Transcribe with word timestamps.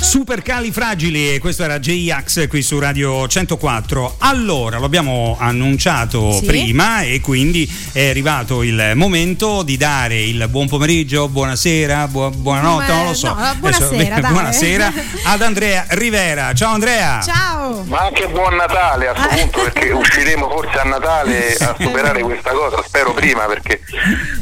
Super 0.00 0.42
Cali 0.42 0.72
Fragili, 0.72 1.38
questo 1.38 1.62
era 1.62 1.78
J-Ax 1.78 2.48
qui 2.48 2.62
su 2.62 2.78
Radio 2.78 3.28
104. 3.28 4.16
Allora, 4.18 4.78
lo 4.78 4.86
abbiamo 4.86 5.36
annunciato 5.38 6.32
sì. 6.32 6.46
prima 6.46 7.02
e 7.02 7.20
quindi 7.20 7.70
è 7.92 8.08
arrivato 8.08 8.62
il 8.62 8.92
momento 8.94 9.62
di 9.62 9.76
dare 9.76 10.20
il 10.20 10.48
buon 10.48 10.68
pomeriggio, 10.68 11.28
buonasera, 11.28 12.08
bu- 12.08 12.30
buonanotte, 12.30 12.92
non 12.92 13.06
lo 13.06 13.14
so. 13.14 13.34
No, 13.34 13.54
buonasera, 13.58 14.14
Adesso, 14.16 14.32
buonasera 14.32 14.92
ad 15.24 15.42
Andrea 15.42 15.84
Rivera. 15.90 16.54
Ciao 16.54 16.72
Andrea. 16.72 17.20
Ciao. 17.20 17.84
Ma 17.86 18.00
anche 18.00 18.26
buon 18.28 18.56
Natale 18.56 19.08
a 19.08 19.12
questo 19.12 19.36
punto 19.36 19.62
perché 19.62 19.90
usciremo 19.92 20.48
forse 20.48 20.78
a 20.78 20.84
Natale 20.84 21.54
a 21.56 21.76
superare 21.78 22.22
questa 22.22 22.50
cosa, 22.50 22.82
spero 22.84 23.12
prima 23.12 23.44
perché 23.44 23.80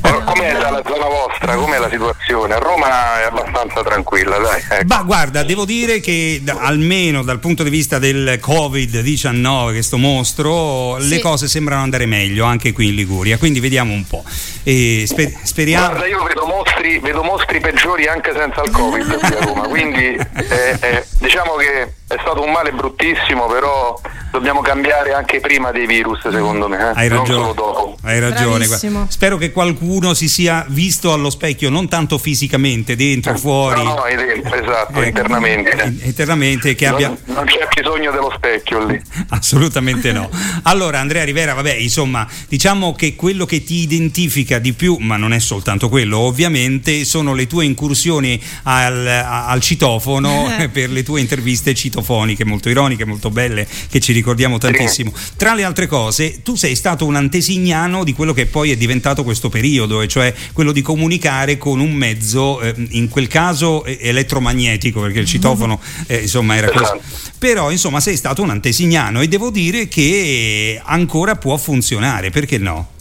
com'è 0.00 0.56
dalla 0.56 0.82
zona 0.86 1.06
vostra, 1.06 1.54
com'è 1.56 1.79
la 1.79 1.90
situazione? 1.90 2.54
A 2.54 2.59
Roma 2.59 3.20
è 3.20 3.25
abbastanza 3.25 3.82
tranquilla, 3.82 4.38
dai. 4.38 4.62
Ecco. 4.68 4.95
Ma 4.95 5.02
guarda, 5.02 5.43
devo 5.49 5.65
dire 5.65 5.99
che 6.01 6.41
da, 6.43 6.59
almeno 6.61 7.23
dal 7.23 7.38
punto 7.38 7.62
di 7.62 7.70
vista 7.70 7.98
del 7.98 8.39
Covid-19, 8.39 9.70
questo 9.70 9.97
mostro, 9.97 11.01
sì. 11.01 11.09
le 11.09 11.20
cose 11.20 11.48
sembrano 11.48 11.83
andare 11.83 12.05
meglio 12.05 12.45
anche 12.45 12.73
qui 12.73 12.89
in 12.89 12.95
Liguria, 12.95 13.39
quindi 13.39 13.59
vediamo 13.59 13.95
un 13.95 14.06
po'. 14.06 14.23
E 14.62 15.05
sper- 15.06 15.39
speriamo... 15.45 15.87
Guarda, 15.87 16.06
io 16.06 16.23
vedo 16.23 16.45
mostri, 16.45 16.98
vedo 16.98 17.23
mostri, 17.23 17.61
peggiori 17.61 18.06
anche 18.06 18.34
senza 18.37 18.61
il 18.62 18.70
Covid 18.70 19.19
qui 19.20 19.37
a 19.37 19.45
Roma, 19.47 19.69
quindi 19.69 20.05
eh, 20.05 20.79
eh, 20.80 21.06
diciamo 21.19 21.55
che 21.55 21.95
è 22.09 22.17
stato 22.23 22.43
un 22.43 22.51
male 22.51 22.73
bruttissimo, 22.73 23.47
però 23.47 24.01
dobbiamo 24.30 24.62
cambiare 24.62 25.12
anche 25.12 25.41
prima 25.41 25.71
dei 25.73 25.87
virus, 25.87 26.27
secondo 26.29 26.67
me. 26.67 26.79
Eh? 26.79 26.93
Hai 26.95 27.09
ragione. 27.09 27.55
Hai 28.03 28.19
ragione. 28.19 28.67
Spero 29.09 29.37
che 29.37 29.53
qualcuno 29.53 30.15
si 30.15 30.27
sia 30.27 30.65
visto 30.69 31.12
allo 31.12 31.29
specchio, 31.29 31.69
non 31.69 31.87
tanto 31.87 32.17
fisicamente, 32.17 32.97
dentro, 32.97 33.37
fuori. 33.37 33.83
No, 33.83 33.95
no, 33.95 34.07
esatto, 34.07 35.03
eh, 35.03 35.07
internamente. 35.07 35.97
Internamente 36.03 36.75
che 36.75 36.87
non, 36.87 36.95
abbia... 36.95 37.17
non 37.27 37.45
c'è 37.45 37.69
bisogno 37.75 38.11
dello 38.11 38.33
specchio 38.34 38.87
lì. 38.87 39.01
Assolutamente 39.29 40.11
no. 40.11 40.31
Allora, 40.62 41.00
Andrea 41.00 41.25
Rivera, 41.25 41.53
vabbè, 41.53 41.75
insomma, 41.75 42.27
diciamo 42.48 42.95
che 42.95 43.17
quello 43.17 43.45
che 43.45 43.62
ti 43.62 43.77
identifica 43.77 44.59
di 44.59 44.72
più, 44.72 44.97
ma 44.98 45.19
non 45.19 45.34
è 45.34 45.39
soltanto 45.39 45.91
quello, 45.91 46.19
ovviamente, 46.20 47.05
sono 47.05 47.34
le 47.34 47.47
tue 47.47 47.67
incursioni 47.67 48.41
al, 48.62 49.06
al 49.06 49.61
citofono 49.61 50.50
per 50.72 50.89
le 50.89 51.03
tue 51.03 51.20
interviste 51.20 51.75
citofoniche, 51.98 52.44
molto 52.44 52.68
ironiche, 52.68 53.04
molto 53.04 53.30
belle, 53.30 53.66
che 53.88 54.00
ci 54.00 54.12
ricordiamo 54.12 54.58
tantissimo. 54.58 55.12
Tra 55.36 55.54
le 55.54 55.64
altre 55.64 55.86
cose, 55.86 56.42
tu 56.42 56.54
sei 56.54 56.74
stato 56.74 57.04
un 57.04 57.16
antesignano 57.16 58.04
di 58.04 58.12
quello 58.12 58.32
che 58.32 58.46
poi 58.46 58.70
è 58.70 58.77
diventato 58.77 59.24
questo 59.24 59.48
periodo, 59.48 60.00
e 60.00 60.08
cioè 60.08 60.32
quello 60.52 60.72
di 60.72 60.82
comunicare 60.82 61.58
con 61.58 61.80
un 61.80 61.92
mezzo, 61.92 62.60
eh, 62.60 62.74
in 62.91 63.08
quel 63.08 63.26
caso 63.26 63.84
eh, 63.84 63.98
elettromagnetico, 64.00 65.00
perché 65.00 65.20
il 65.20 65.26
citofono 65.26 65.80
eh, 66.06 66.22
insomma 66.22 66.56
era 66.56 66.70
così. 66.70 66.84
Esatto. 66.84 67.02
Però 67.38 67.70
insomma 67.70 68.00
sei 68.00 68.16
stato 68.16 68.42
un 68.42 68.50
antesignano 68.50 69.20
e 69.20 69.28
devo 69.28 69.50
dire 69.50 69.88
che 69.88 70.80
ancora 70.82 71.36
può 71.36 71.56
funzionare, 71.56 72.30
perché 72.30 72.58
no? 72.58 72.96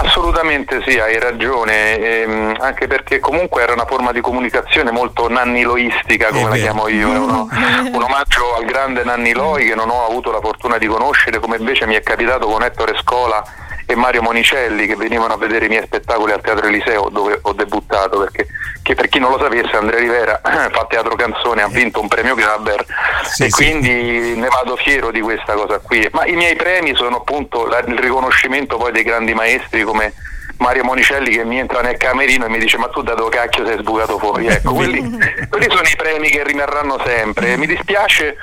Assolutamente 0.00 0.82
sì, 0.86 0.98
hai 0.98 1.18
ragione, 1.18 1.98
ehm, 1.98 2.56
anche 2.60 2.86
perché 2.86 3.20
comunque 3.20 3.62
era 3.62 3.74
una 3.74 3.84
forma 3.84 4.10
di 4.10 4.22
comunicazione 4.22 4.90
molto 4.90 5.28
nanniloistica, 5.28 6.30
come 6.30 6.48
la 6.48 6.56
chiamo 6.56 6.88
io, 6.88 7.08
uno, 7.08 7.48
un 7.92 8.02
omaggio 8.02 8.54
al 8.56 8.64
grande 8.64 9.04
Nanni 9.04 9.34
Loi 9.34 9.66
che 9.66 9.74
non 9.74 9.90
ho 9.90 10.06
avuto 10.06 10.30
la 10.30 10.40
fortuna 10.40 10.78
di 10.78 10.86
conoscere, 10.86 11.40
come 11.40 11.58
invece 11.58 11.86
mi 11.86 11.94
è 11.94 12.00
capitato 12.02 12.46
con 12.46 12.62
Ettore 12.62 12.96
Scola 13.02 13.44
e 13.86 13.94
Mario 13.94 14.22
Monicelli 14.22 14.86
che 14.86 14.96
venivano 14.96 15.34
a 15.34 15.36
vedere 15.36 15.66
i 15.66 15.68
miei 15.68 15.84
spettacoli 15.84 16.32
al 16.32 16.40
Teatro 16.40 16.66
Eliseo 16.66 17.08
dove 17.10 17.38
ho 17.42 17.52
debuttato 17.52 18.18
perché 18.20 18.46
per 18.94 19.08
chi 19.08 19.18
non 19.18 19.30
lo 19.30 19.38
sapesse 19.38 19.76
Andrea 19.76 19.98
Rivera 19.98 20.40
fa 20.70 20.86
teatro 20.88 21.14
canzone, 21.14 21.62
ha 21.62 21.68
vinto 21.68 22.00
un 22.00 22.08
premio 22.08 22.34
Gabber 22.34 22.84
sì, 23.24 23.44
e 23.44 23.50
sì. 23.50 23.64
quindi 23.64 24.34
ne 24.36 24.48
vado 24.48 24.76
fiero 24.76 25.10
di 25.10 25.20
questa 25.20 25.54
cosa 25.54 25.78
qui. 25.78 26.06
Ma 26.12 26.26
i 26.26 26.34
miei 26.34 26.56
premi 26.56 26.94
sono 26.94 27.16
appunto 27.16 27.66
il 27.66 27.98
riconoscimento 27.98 28.76
poi 28.76 28.92
dei 28.92 29.02
grandi 29.02 29.34
maestri 29.34 29.82
come 29.82 30.12
Mario 30.58 30.84
Monicelli 30.84 31.30
che 31.30 31.44
mi 31.44 31.58
entra 31.58 31.80
nel 31.80 31.96
camerino 31.96 32.46
e 32.46 32.48
mi 32.48 32.58
dice 32.58 32.78
ma 32.78 32.88
tu 32.88 33.02
da 33.02 33.14
dove 33.14 33.30
cacchio 33.30 33.66
sei 33.66 33.78
sbucato 33.78 34.18
fuori? 34.18 34.46
Ecco 34.46 34.72
quelli, 34.74 35.00
quelli 35.48 35.66
sono 35.68 35.82
i 35.82 35.96
premi 35.96 36.28
che 36.28 36.44
rimarranno 36.44 37.00
sempre. 37.04 37.56
Mi 37.56 37.66
dispiace, 37.66 38.36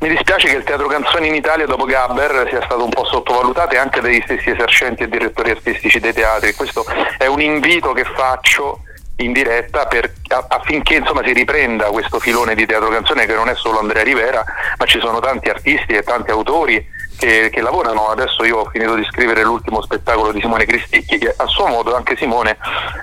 mi 0.00 0.08
dispiace, 0.08 0.48
che 0.48 0.56
il 0.56 0.64
teatro 0.64 0.86
canzoni 0.86 1.28
in 1.28 1.34
Italia 1.34 1.66
dopo 1.66 1.84
Gabber 1.84 2.46
sia 2.48 2.62
stato 2.64 2.84
un 2.84 2.90
po' 2.90 3.04
sottovalutato 3.04 3.78
anche 3.78 4.00
dagli 4.00 4.20
stessi 4.24 4.50
esercenti 4.50 5.02
e 5.02 5.08
direttori 5.08 5.50
artistici 5.50 6.00
dei 6.00 6.12
teatri. 6.12 6.54
Questo 6.54 6.84
è 7.18 7.26
un 7.26 7.40
invito 7.40 7.92
che 7.92 8.04
faccio 8.04 8.80
in 9.16 9.32
diretta 9.32 9.86
per, 9.86 10.12
affinché 10.48 10.94
insomma, 10.96 11.22
si 11.24 11.32
riprenda 11.32 11.86
questo 11.86 12.18
filone 12.18 12.54
di 12.54 12.66
teatro 12.66 12.88
canzone 12.88 13.26
che 13.26 13.34
non 13.34 13.48
è 13.48 13.54
solo 13.54 13.78
Andrea 13.78 14.02
Rivera 14.02 14.44
ma 14.76 14.84
ci 14.86 14.98
sono 14.98 15.20
tanti 15.20 15.48
artisti 15.48 15.92
e 15.92 16.02
tanti 16.02 16.32
autori 16.32 16.84
che, 17.16 17.50
che, 17.52 17.60
lavorano. 17.60 18.08
Adesso 18.08 18.44
io 18.44 18.58
ho 18.58 18.70
finito 18.70 18.94
di 18.94 19.04
scrivere 19.04 19.42
l'ultimo 19.42 19.82
spettacolo 19.82 20.32
di 20.32 20.40
Simone 20.40 20.66
Cristicchi, 20.66 21.18
che 21.18 21.34
a 21.36 21.46
suo 21.46 21.66
modo, 21.66 21.94
anche 21.96 22.16
Simone, 22.16 22.56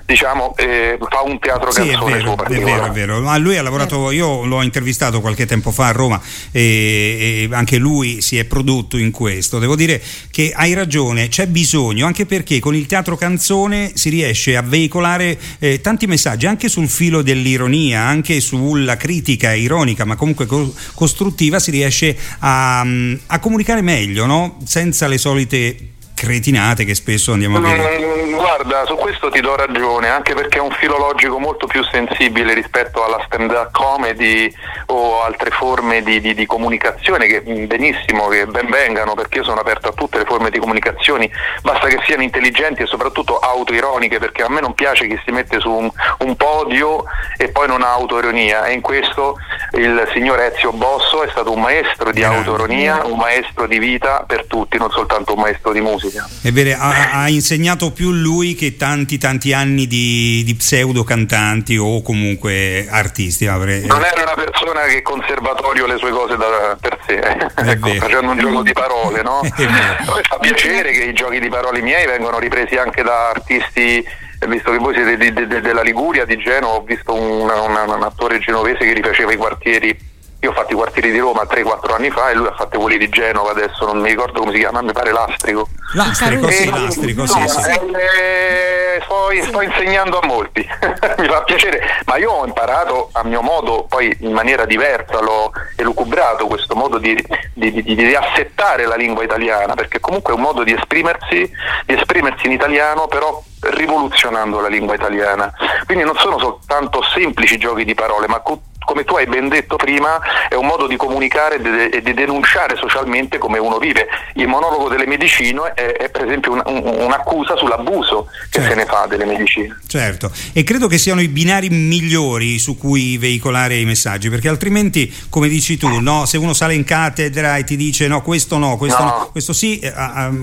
diciamo, 0.06 0.54
eh, 0.58 0.98
fa 1.10 1.22
un 1.22 1.40
teatro 1.40 1.72
sì, 1.72 1.88
canzone 1.88 2.18
è 2.18 2.22
vero, 2.22 2.44
è 2.46 2.60
vero, 2.60 2.86
è 2.86 2.92
vero. 2.92 3.20
Ma 3.22 3.38
lui 3.38 3.58
ha 3.58 3.62
lavorato, 3.62 4.12
io 4.12 4.46
l'ho 4.46 4.62
intervistato 4.62 5.22
qualche 5.22 5.46
tempo 5.46 5.72
fa 5.72 5.88
a 5.88 5.92
Roma 5.92 6.22
e, 6.52 7.48
e, 7.50 7.56
anche 7.56 7.78
lui 7.78 8.22
si 8.22 8.38
è 8.38 8.46
prodotto 8.46 8.98
in 8.98 9.12
questo. 9.12 9.60
Devo 9.60 9.76
dire 9.76 10.02
che 10.30 10.52
hai 10.56 10.74
ragione, 10.74 11.28
c'è 11.28 11.48
bisogno, 11.48 12.06
anche 12.06 12.26
perché 12.26 12.60
con 12.60 12.76
il 12.76 12.86
teatro 12.86 13.16
canzone 13.16 13.92
si 13.96 14.10
riesce 14.10 14.56
a 14.56 14.62
veicolare 14.62 15.38
eh, 15.60 15.82
tanti 15.82 16.08
messaggi, 16.08 16.46
anche 16.46 16.70
sul 16.70 16.88
filo 16.88 17.22
dell'ironia, 17.22 18.02
anche 18.02 18.40
sulla 18.40 18.98
critica 18.98 19.54
ironica, 19.54 20.06
ma 20.06 20.16
comunque 20.16 20.46
co- 20.46 20.74
costruttiva, 20.94 21.60
si 21.60 21.72
riesce 21.72 22.18
a, 22.40 22.82
a 22.82 23.40
comunicare 23.40 23.82
meglio 23.82 24.11
meglio, 24.12 24.26
no? 24.26 24.58
senza 24.66 25.08
le 25.08 25.18
solite 25.18 25.94
cretinate 26.22 26.86
che 26.86 26.94
spesso 26.94 27.32
andiamo 27.32 27.58
a 27.58 27.62
vedere. 27.62 27.98
Mm, 27.98 28.36
guarda, 28.36 28.86
su 28.86 28.96
questo 28.96 29.32
ti 29.32 29.42
do 29.42 29.56
ragione, 29.56 30.08
anche 30.08 30.36
perché 30.36 30.60
è 30.60 30.62
un 30.62 30.70
filologico 30.70 31.40
molto 31.40 31.66
più 31.66 31.84
sensibile 31.86 32.54
rispetto 32.54 33.04
alla 33.04 33.24
stand-up 33.26 33.72
comedy 33.72 34.54
o 34.88 35.24
altre 35.24 35.50
forme 35.50 36.04
di, 36.04 36.22
di, 36.22 36.36
di 36.36 36.46
comunicazione 36.46 37.26
che 37.26 37.42
mm, 37.42 37.66
benissimo, 37.66 38.28
che 38.28 38.46
ben 38.46 38.70
vengano, 38.70 39.16
perché 39.16 39.40
io 39.40 39.44
sono 39.44 39.62
aperto 39.62 39.88
a 39.88 39.94
tutte 39.94 40.20
le 40.20 40.26
forme 40.26 40.52
di 40.52 40.60
comunicazioni, 40.60 41.28
basta 41.64 41.88
che 41.88 42.00
siano 42.06 42.22
intelligenti 42.22 42.84
e 42.84 42.86
soprattutto 42.86 43.40
autoironiche, 43.40 44.20
perché 44.20 44.44
a 44.44 44.50
me 44.50 44.62
non 44.62 44.76
piace 44.76 45.08
chi 45.08 45.20
si 45.26 45.32
mette 45.32 45.60
su 45.60 45.72
un, 45.72 45.90
un 46.20 46.36
podio 46.36 47.04
e 47.36 47.50
poi 47.50 47.68
non 47.68 47.82
ha 47.82 47.94
autoironia 47.94 48.66
e 48.66 48.74
in 48.74 48.82
questo 48.82 49.38
il 49.72 50.08
signor 50.14 50.40
Ezio 50.40 50.72
Bosso 50.72 51.24
è 51.24 51.30
stato 51.32 51.52
un 51.52 51.62
maestro 51.62 52.12
di 52.12 52.24
autoironia, 52.24 53.06
un 53.06 53.18
maestro 53.18 53.66
di 53.66 53.80
vita 53.80 54.24
per 54.28 54.46
tutti, 54.46 54.78
non 54.78 54.92
soltanto 54.92 55.34
un 55.34 55.40
maestro 55.40 55.72
di 55.72 55.82
musica. 55.82 56.11
È 56.42 56.52
vero, 56.52 56.78
ha, 56.80 57.12
ha, 57.12 57.30
insegnato 57.30 57.92
più 57.92 58.12
lui 58.12 58.56
che 58.56 58.76
tanti 58.76 59.18
tanti 59.18 59.54
anni 59.54 59.88
di, 59.88 60.44
di 60.44 60.56
pseudo 60.56 61.04
cantanti 61.04 61.78
o 61.78 62.02
comunque 62.02 62.88
artisti. 62.90 63.48
Avrei... 63.48 63.86
Non 63.86 64.04
era 64.04 64.22
una 64.22 64.34
persona 64.34 64.82
che 64.84 65.02
conservatorio 65.02 65.86
le 65.86 65.98
sue 65.98 66.12
cose 66.12 66.36
da, 66.38 66.78
per 66.80 67.00
sé, 67.06 67.20
ecco, 67.56 67.94
facendo 67.94 68.32
un 68.32 68.40
gioco 68.40 68.62
di 68.64 68.74
parole, 68.74 69.22
no? 69.22 69.42
fa 69.54 70.38
piacere 70.40 70.92
che 70.92 71.04
i 71.04 71.14
giochi 71.14 71.40
di 71.40 71.50
parole 71.50 71.82
miei 71.82 72.06
vengano 72.06 72.40
ripresi 72.40 72.76
anche 72.76 73.04
da 73.04 73.30
artisti 73.30 74.04
visto 74.48 74.72
che 74.72 74.78
voi 74.78 74.96
siete 74.96 75.18
di, 75.18 75.32
di, 75.32 75.46
di, 75.46 75.62
della 75.62 75.84
Liguria, 75.84 76.26
di 76.26 76.36
Genova, 76.38 76.74
ho 76.74 76.82
visto 76.82 77.14
un, 77.14 77.48
un, 77.48 77.94
un 77.94 78.04
attore 78.04 78.40
genovese 78.40 78.80
che 78.80 78.94
rifaceva 78.94 79.32
i 79.32 79.38
quartieri 79.38 80.10
io 80.44 80.50
ho 80.50 80.54
fatto 80.54 80.74
i 80.74 80.76
quartieri 80.76 81.12
di 81.12 81.20
Roma 81.20 81.44
3-4 81.44 81.94
anni 81.94 82.10
fa 82.10 82.32
e 82.32 82.36
lui 82.36 82.48
ha 82.48 82.56
fatto 82.56 82.80
quelli 82.80 82.98
di 82.98 83.10
Genova, 83.10 83.52
adesso 83.52 83.86
non 83.86 84.00
mi 84.00 84.10
ricordo 84.10 84.40
come 84.40 84.54
si 84.54 84.58
chiama, 84.58 84.82
mi 84.82 84.92
pare 84.92 85.12
Lastrico. 85.12 85.68
Lastrico, 85.94 86.50
sì, 86.50 86.70
Lastrico, 86.70 87.26
sì, 87.26 87.48
sì. 87.48 87.70
Eh, 87.70 89.02
sto, 89.04 89.30
sto, 89.42 89.62
insegnando 89.62 90.20
a 90.20 90.26
molti, 90.26 90.62
mi 91.18 91.28
fa 91.28 91.44
piacere, 91.44 91.82
ma 92.06 92.18
io 92.18 92.32
ho 92.32 92.46
imparato 92.46 93.10
a 93.12 93.24
mio 93.24 93.42
modo, 93.42 93.86
poi 93.90 94.16
in 94.22 94.32
maniera 94.32 94.66
diversa, 94.66 95.20
l'ho 95.20 95.52
elucubrato 95.76 96.48
questo 96.48 96.76
modo 96.76 96.98
di, 96.98 97.14
di, 97.54 97.72
di, 97.72 97.96
di 97.96 98.16
assettare 98.16 98.86
la 98.86 98.96
lingua 98.96 99.24
italiana, 99.24 99.74
perché 99.74 100.00
comunque 100.00 100.34
è 100.34 100.36
un 100.36 100.42
modo 100.42 100.64
di 100.64 100.74
esprimersi, 100.74 101.52
di 101.86 101.94
esprimersi 101.94 102.46
in 102.46 102.54
italiano, 102.54 103.08
però 103.08 103.42
rivoluzionando 103.62 104.60
la 104.60 104.68
lingua 104.68 104.96
italiana. 104.96 105.52
Quindi 105.86 106.04
non 106.04 106.16
sono 106.18 106.40
soltanto 106.40 107.02
semplici 107.04 107.58
giochi 107.58 107.84
di 107.84 107.94
parole, 107.94 108.28
ma 108.28 108.40
come 108.84 109.04
tu 109.04 109.16
hai 109.16 109.26
ben 109.26 109.48
detto 109.48 109.76
prima, 109.76 110.20
è 110.50 110.56
un 110.56 110.66
modo 110.66 110.88
di 110.88 110.96
comunicare 110.96 111.90
e 111.90 112.02
di 112.02 112.14
denunciare 112.14 112.76
socialmente 112.76 113.38
come 113.38 113.60
uno 113.60 113.78
vive. 113.78 114.08
Il 114.36 114.48
monologo 114.48 114.90
delle 114.90 115.06
medicine 115.06 115.72
è, 115.74 115.94
è 115.94 116.10
per 116.10 116.26
esempio 116.26 116.54
un, 116.54 116.62
un, 116.66 116.82
un'accusa 117.06 117.56
sull'abuso 117.56 118.28
che 118.50 118.60
certo. 118.60 118.70
se 118.70 118.76
ne 118.76 118.86
fa 118.86 119.06
delle 119.08 119.26
medicine. 119.26 119.80
Certo, 119.88 120.32
e 120.54 120.64
credo 120.64 120.88
che 120.88 120.98
siano 120.98 121.22
i 121.22 121.28
binari 121.28 121.70
migliori 121.70 122.60
su 122.60 122.78
cui 122.78 123.18
veicolare 123.18 123.76
i 123.76 123.86
messaggi, 123.86 124.30
perché 124.30 124.48
altrimenti, 124.48 125.14
come 125.30 125.48
dici 125.48 125.78
tu, 125.78 126.00
no, 126.00 126.26
se 126.26 126.38
uno 126.38 126.54
sale 126.54 126.74
in 126.74 126.84
cattedra 126.84 127.58
e 127.58 127.64
ti 127.64 127.76
dice 127.76 128.08
no, 128.08 128.22
questo 128.22 128.58
no, 128.58 128.78
questo, 128.78 129.04
no. 129.04 129.10
No, 129.10 129.30
questo 129.32 129.54
sì, 129.54 129.80
eh, 129.80 129.94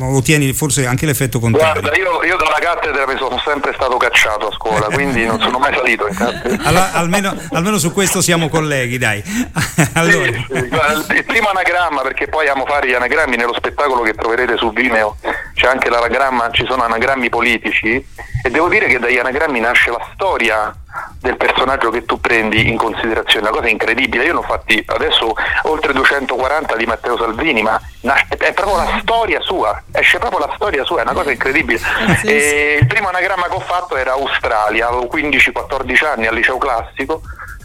ottieni 0.00 0.52
forse 0.52 0.86
anche 0.86 1.06
l'effetto 1.06 1.38
contrario. 1.40 1.80
Guarda, 1.80 1.98
io, 1.98 2.22
io 2.24 2.36
dalla 2.36 2.58
cattedra 2.60 3.06
mi 3.06 3.16
sono 3.16 3.38
sempre 3.44 3.72
stato 3.74 3.96
cacciato 3.96 4.48
a 4.48 4.52
scuola, 4.52 4.86
quindi 4.86 5.24
non 5.24 5.40
sono 5.40 5.58
mai 5.58 5.74
salito 5.74 6.06
in 6.06 6.14
cattedra. 6.14 6.68
Allora, 6.68 6.92
almeno, 6.92 7.34
almeno 7.52 7.78
su 7.78 7.92
questo 7.92 8.20
siamo 8.28 8.50
colleghi, 8.50 8.98
dai. 8.98 9.22
allora. 9.94 10.26
Sì, 10.26 10.44
sì. 10.48 11.14
Il 11.14 11.24
primo 11.24 11.48
anagramma, 11.48 12.02
perché 12.02 12.28
poi 12.28 12.46
amo 12.46 12.66
fare 12.66 12.86
gli 12.86 12.92
anagrammi 12.92 13.36
nello 13.36 13.54
spettacolo 13.54 14.02
che 14.02 14.12
troverete 14.12 14.58
su 14.58 14.70
Vimeo, 14.70 15.16
c'è 15.54 15.66
anche 15.66 15.88
l'anagramma, 15.88 16.50
ci 16.50 16.66
sono 16.68 16.82
anagrammi 16.82 17.30
politici 17.30 18.04
e 18.42 18.50
devo 18.50 18.68
dire 18.68 18.86
che 18.86 18.98
dagli 18.98 19.16
anagrammi 19.16 19.60
nasce 19.60 19.90
la 19.90 20.06
storia 20.12 20.74
del 21.20 21.38
personaggio 21.38 21.88
che 21.88 22.04
tu 22.04 22.20
prendi 22.20 22.68
in 22.68 22.76
considerazione, 22.76 23.48
una 23.48 23.56
cosa 23.56 23.70
incredibile. 23.70 24.24
Io 24.24 24.32
ne 24.32 24.38
ho 24.40 24.42
fatti 24.42 24.82
adesso 24.88 25.34
oltre 25.62 25.94
240 25.94 26.76
di 26.76 26.84
Matteo 26.84 27.16
Salvini, 27.16 27.62
ma 27.62 27.80
è 28.28 28.52
proprio 28.52 28.76
la 28.76 28.98
storia 29.00 29.40
sua, 29.40 29.82
esce 29.90 30.18
proprio 30.18 30.40
la 30.40 30.52
storia 30.54 30.84
sua, 30.84 30.98
è 30.98 31.02
una 31.02 31.14
cosa 31.14 31.30
incredibile. 31.30 31.80
il 32.24 32.86
primo 32.86 33.08
anagramma 33.08 33.46
che 33.46 33.54
ho 33.54 33.60
fatto 33.60 33.96
era 33.96 34.12
Australia, 34.12 34.88
avevo 34.88 35.08
15-14 35.10 36.04
anni 36.04 36.26
al 36.26 36.34
liceo 36.34 36.58
classico 36.58 37.22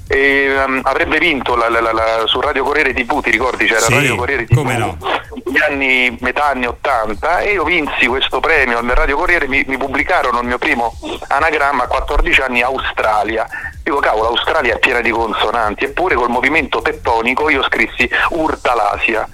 e, 0.08 0.64
um, 0.66 0.82
avrebbe 0.84 1.18
vinto 1.18 1.56
la, 1.56 1.70
la, 1.70 1.80
la, 1.80 2.24
su 2.26 2.40
Radio 2.40 2.64
Corriere 2.64 2.94
TV, 2.94 3.22
ti 3.22 3.32
ricordi? 3.32 3.66
C'era 3.66 3.82
sì, 3.82 3.94
Radio 3.94 4.16
Corriere 4.16 4.46
TV 4.46 4.58
no. 4.60 4.98
negli 5.46 5.60
anni, 5.68 6.18
metà 6.22 6.48
anni 6.48 6.68
80 6.68 7.40
e 7.40 7.54
io 7.54 7.64
vinsi 7.64 8.08
questo 8.08 8.40
premio. 8.40 8.82
Nel 8.82 8.96
Radio 8.96 9.18
Corriere, 9.18 9.48
mi, 9.48 9.64
mi 9.68 9.78
pubblicarono 9.78 10.40
il 10.40 10.48
mio 10.48 10.58
primo 10.58 10.94
anagramma 11.28 11.84
a 11.84 11.88
14 11.88 12.42
anni 12.42 12.62
Australia 12.62 13.48
Dico, 13.84 14.00
cavolo, 14.00 14.30
l'Australia 14.30 14.76
è 14.76 14.80
piena 14.80 15.02
di 15.02 15.10
consonanti, 15.10 15.84
eppure 15.84 16.16
col 16.16 16.30
movimento 16.30 16.82
tettonico 16.82 17.50
io 17.50 17.62
scrissi 17.64 18.10
Urtalasia 18.30 19.28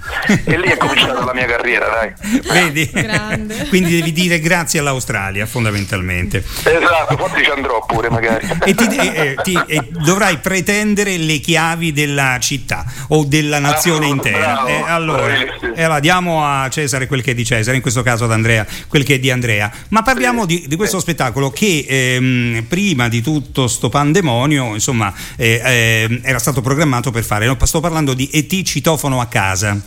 e 0.44 0.58
lì 0.58 0.70
è 0.70 0.76
cominciata 0.76 1.24
la 1.24 1.36
mia 1.36 1.46
carriera, 1.46 1.88
dai. 1.88 2.14
Vedi? 2.52 2.90
Grande. 2.92 3.68
Quindi 3.70 4.00
devi 4.00 4.12
dire 4.12 4.40
grazie 4.40 4.80
all'Australia, 4.80 5.46
fondamentalmente. 5.46 6.44
Esatto, 6.64 7.16
forse 7.16 7.44
ci 7.44 7.52
andrò 7.52 7.86
pure 7.86 8.10
magari. 8.10 8.48
E, 8.66 8.74
ti, 8.74 8.88
e, 8.88 9.36
ti, 9.44 9.62
e 9.68 9.88
dovrai 9.92 10.38
pretendere 10.38 11.18
le 11.18 11.38
chiavi 11.38 11.94
della 11.94 12.38
città 12.40 12.86
o 13.10 13.26
della 13.26 13.60
nazione 13.60 14.06
ah, 14.06 14.10
intera. 14.10 14.62
Bravo, 14.64 14.86
allora, 14.86 15.36
allora, 15.76 16.00
diamo 16.00 16.44
a 16.44 16.68
Cesare 16.70 17.06
quel 17.06 17.22
che 17.22 17.32
è 17.32 17.36
di 17.36 17.46
Cesare, 17.46 17.76
in 17.76 17.84
questo 17.84 18.02
caso 18.02 18.24
ad 18.24 18.32
Andrea 18.32 18.66
quel 18.88 19.04
che 19.04 19.14
è 19.16 19.20
di 19.20 19.30
Andrea. 19.30 19.72
Ma 19.90 20.02
parliamo 20.02 20.42
sì. 20.42 20.48
di, 20.48 20.68
di, 20.70 20.76
questo 20.76 21.00
spettacolo 21.00 21.52
che 21.52 21.86
ehm, 21.88 22.66
prima 22.68 23.08
di 23.10 23.22
tutto 23.22 23.68
sto 23.68 23.90
pandemonium 23.90 24.38
matrimonio, 24.40 24.74
insomma, 24.74 25.14
eh, 25.36 25.62
eh, 25.64 26.22
era 26.24 26.40
stato 26.40 26.62
programmato 26.62 27.12
per 27.12 27.24
fare. 27.24 27.56
sto 27.64 27.80
parlando 27.80 28.14
di 28.14 28.30
ET 28.32 28.64
Citofono 28.64 29.20
a 29.20 29.26
casa. 29.28 29.78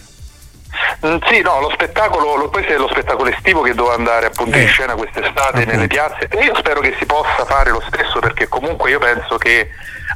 Mm, 1.04 1.16
sì, 1.28 1.40
no, 1.40 1.60
lo 1.60 1.70
spettacolo, 1.70 2.37
lo, 2.37 2.49
questo 2.49 2.72
è 2.72 2.76
lo 2.76 2.88
spettacolo 2.88 3.31
estivo 3.31 3.62
che 3.62 3.75
doveva 3.75 3.94
andare 3.94 4.26
appunto 4.26 4.56
eh, 4.56 4.62
in 4.62 4.69
scena 4.69 4.94
quest'estate 4.94 5.58
appunto. 5.58 5.70
nelle 5.70 5.87
piazze 5.87 6.28
e 6.28 6.44
io 6.44 6.54
spero 6.56 6.81
che 6.81 6.94
si 6.99 7.06
possa 7.06 7.44
fare 7.44 7.70
lo 7.70 7.82
stesso 7.87 8.20
perché 8.20 8.49
comunque 8.49 8.90
io 8.90 8.99
penso 8.99 9.37
che 9.37 9.69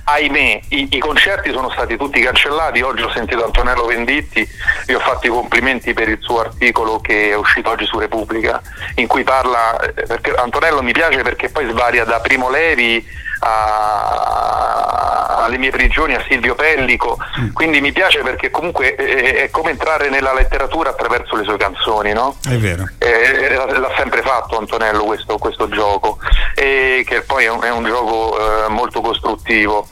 ahimè 0.05 0.61
i, 0.69 0.89
i, 0.93 0.99
concerti 0.99 1.51
sono 1.51 1.71
stati 1.71 1.97
tutti 1.97 2.21
cancellati, 2.21 2.81
oggi 2.81 3.03
ho 3.03 3.11
sentito 3.11 3.45
Antonello 3.45 3.87
Venditti, 3.87 4.49
gli 4.87 4.93
ho 4.93 5.01
fatto 5.01 5.27
i 5.27 5.31
complimenti 5.31 5.93
per 5.93 6.09
il 6.09 6.19
suo 6.21 6.41
articolo 6.41 7.01
che 7.01 7.31
è 7.31 7.35
uscito 7.35 7.71
oggi 7.71 7.85
su 7.85 7.99
Repubblica 7.99 8.63
in 8.97 9.09
cui 9.09 9.25
parla, 9.25 9.79
eh, 9.81 10.07
perché 10.07 10.33
Antonello 10.33 10.83
mi 10.83 10.93
piace 10.93 11.23
perché 11.23 11.49
poi 11.49 11.69
svaria 11.69 12.05
da 12.05 12.21
Primo 12.21 12.49
Levi 12.49 13.05
a, 13.41 14.97
alle 15.45 15.59
mie 15.59 15.71
prigioni, 15.71 16.15
a 16.15 16.25
Silvio 16.29 16.55
Pellico, 16.55 17.19
mm. 17.41 17.53
quindi 17.53 17.81
mi 17.81 17.93
piace 17.93 18.21
perché 18.21 18.51
comunque 18.51 18.95
è, 18.95 19.43
è, 19.43 19.51
come 19.51 19.71
entrare 19.71 20.09
nella 20.09 20.33
letteratura 20.33 20.91
attraverso 20.91 21.37
le 21.37 21.45
sue 21.45 21.57
canzoni, 21.57 22.13
no? 22.13 22.37
È 22.45 22.57
vero. 22.57 22.85
Eh, 22.99 23.55
l'ha 23.55 23.93
sempre 23.97 24.23
fatto 24.23 24.59
Antonello 24.59 25.05
questo, 25.05 25.39
questo 25.39 25.69
gioco, 25.69 26.19
e 26.55 27.05
che 27.07 27.23
poi 27.23 27.45
è 27.45 27.51
un, 27.51 27.63
è 27.63 27.71
un 27.71 27.85
gioco 27.85 28.39
eh, 28.39 28.69
molto 28.69 29.01
costruttivo. 29.01 29.87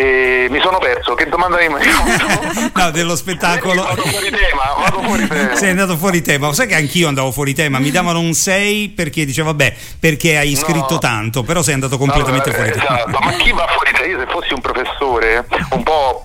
E 0.00 0.46
mi 0.48 0.58
sono 0.62 0.78
perso, 0.78 1.14
che 1.14 1.28
domanda 1.28 1.58
mi 1.58 1.64
hai 1.64 2.70
No, 2.72 2.90
dello 2.90 3.14
spettacolo. 3.14 3.82
Vado 3.82 4.00
fuori 4.00 4.30
tema, 4.30 4.74
vado 4.78 5.02
fuori 5.02 5.26
tema. 5.26 5.54
Sei 5.54 5.68
andato 5.68 5.98
fuori 5.98 6.22
tema, 6.22 6.50
sai 6.54 6.68
che 6.68 6.74
anch'io 6.74 7.06
andavo 7.06 7.30
fuori 7.30 7.52
tema, 7.52 7.78
mi 7.78 7.90
davano 7.90 8.18
un 8.18 8.32
6 8.32 8.88
perché 8.96 9.26
dicevo 9.26 9.48
vabbè, 9.48 9.74
perché 10.00 10.38
hai 10.38 10.56
scritto 10.56 10.94
no. 10.94 10.98
tanto, 10.98 11.42
però 11.42 11.60
sei 11.60 11.74
andato 11.74 11.98
completamente 11.98 12.48
no, 12.48 12.54
fuori 12.54 12.70
tema. 12.70 12.84
Esatto, 12.84 13.18
ma 13.20 13.32
chi 13.32 13.52
va 13.52 13.66
fuori 13.66 13.92
tema? 13.92 14.06
Io 14.06 14.18
se 14.20 14.26
fossi 14.26 14.54
un 14.54 14.60
professore, 14.62 15.46
un 15.72 15.82
po' 15.82 16.24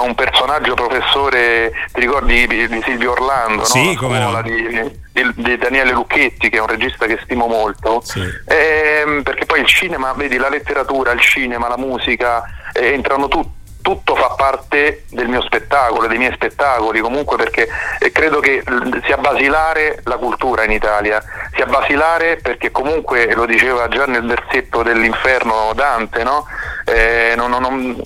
un 0.00 0.14
personaggio 0.14 0.74
professore, 0.74 1.72
ti 1.92 2.00
ricordi 2.00 2.46
di, 2.46 2.80
Silvio 2.84 3.12
Orlando, 3.12 3.64
sì, 3.64 3.92
no? 3.92 3.94
come 3.94 4.18
no. 4.18 4.42
di, 4.42 4.68
di, 5.12 5.32
di, 5.34 5.56
Daniele 5.56 5.92
Lucchetti, 5.92 6.48
che 6.48 6.58
è 6.58 6.60
un 6.60 6.66
regista 6.66 7.06
che 7.06 7.18
stimo 7.22 7.46
molto, 7.46 8.00
sì. 8.04 8.20
eh, 8.20 9.20
perché 9.22 9.46
poi 9.46 9.60
il 9.60 9.66
cinema, 9.66 10.12
vedi, 10.12 10.36
la 10.36 10.48
letteratura, 10.48 11.12
il 11.12 11.20
cinema, 11.20 11.68
la 11.68 11.78
musica, 11.78 12.44
entrano 12.78 13.28
tutti 13.28 13.54
tutto 13.86 14.16
fa 14.16 14.34
parte 14.36 15.04
del 15.10 15.28
mio 15.28 15.40
spettacolo, 15.42 16.08
dei 16.08 16.18
miei 16.18 16.32
spettacoli, 16.32 16.98
comunque 16.98 17.36
perché 17.36 17.68
eh, 18.00 18.10
credo 18.10 18.40
che 18.40 18.60
sia 19.04 19.16
basilare 19.16 20.00
la 20.06 20.16
cultura 20.16 20.64
in 20.64 20.72
Italia, 20.72 21.22
sia 21.54 21.66
basilare 21.66 22.38
perché 22.38 22.72
comunque, 22.72 23.32
lo 23.32 23.46
diceva 23.46 23.86
già 23.86 24.06
nel 24.06 24.26
versetto 24.26 24.82
dell'inferno 24.82 25.70
Dante, 25.72 26.24
no? 26.24 26.46
eh, 26.84 27.34
non, 27.36 27.50
non, 27.50 27.96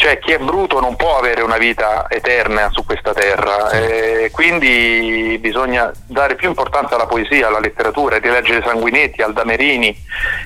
cioè 0.00 0.18
chi 0.18 0.32
è 0.32 0.38
bruto 0.38 0.80
non 0.80 0.96
può 0.96 1.18
avere 1.18 1.42
una 1.42 1.58
vita 1.58 2.06
eterna 2.08 2.70
su 2.70 2.86
questa 2.86 3.12
terra, 3.12 3.68
eh, 3.68 4.30
quindi 4.32 5.36
bisogna 5.38 5.92
dare 6.06 6.36
più 6.36 6.48
importanza 6.48 6.94
alla 6.94 7.04
poesia, 7.04 7.48
alla 7.48 7.58
letteratura, 7.58 8.18
di 8.18 8.30
leggere 8.30 8.62
Sanguinetti, 8.64 9.20
Aldamerini, 9.20 9.94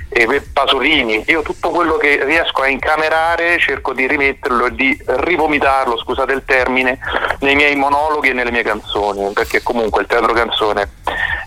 eh, 0.08 0.42
Pasolini. 0.52 1.22
Io 1.28 1.42
tutto 1.42 1.70
quello 1.70 1.96
che 1.98 2.24
riesco 2.24 2.62
a 2.62 2.66
incamerare 2.66 3.56
cerco 3.60 3.92
di 3.92 4.08
rimetterlo 4.08 4.66
e 4.66 4.74
di 4.74 5.00
rivomitarlo, 5.06 5.98
scusate 5.98 6.32
il 6.32 6.42
termine, 6.44 6.98
nei 7.38 7.54
miei 7.54 7.76
monologhi 7.76 8.30
e 8.30 8.32
nelle 8.32 8.50
mie 8.50 8.64
canzoni, 8.64 9.32
perché 9.34 9.62
comunque 9.62 10.00
il 10.00 10.08
teatro 10.08 10.32
canzone 10.32 10.90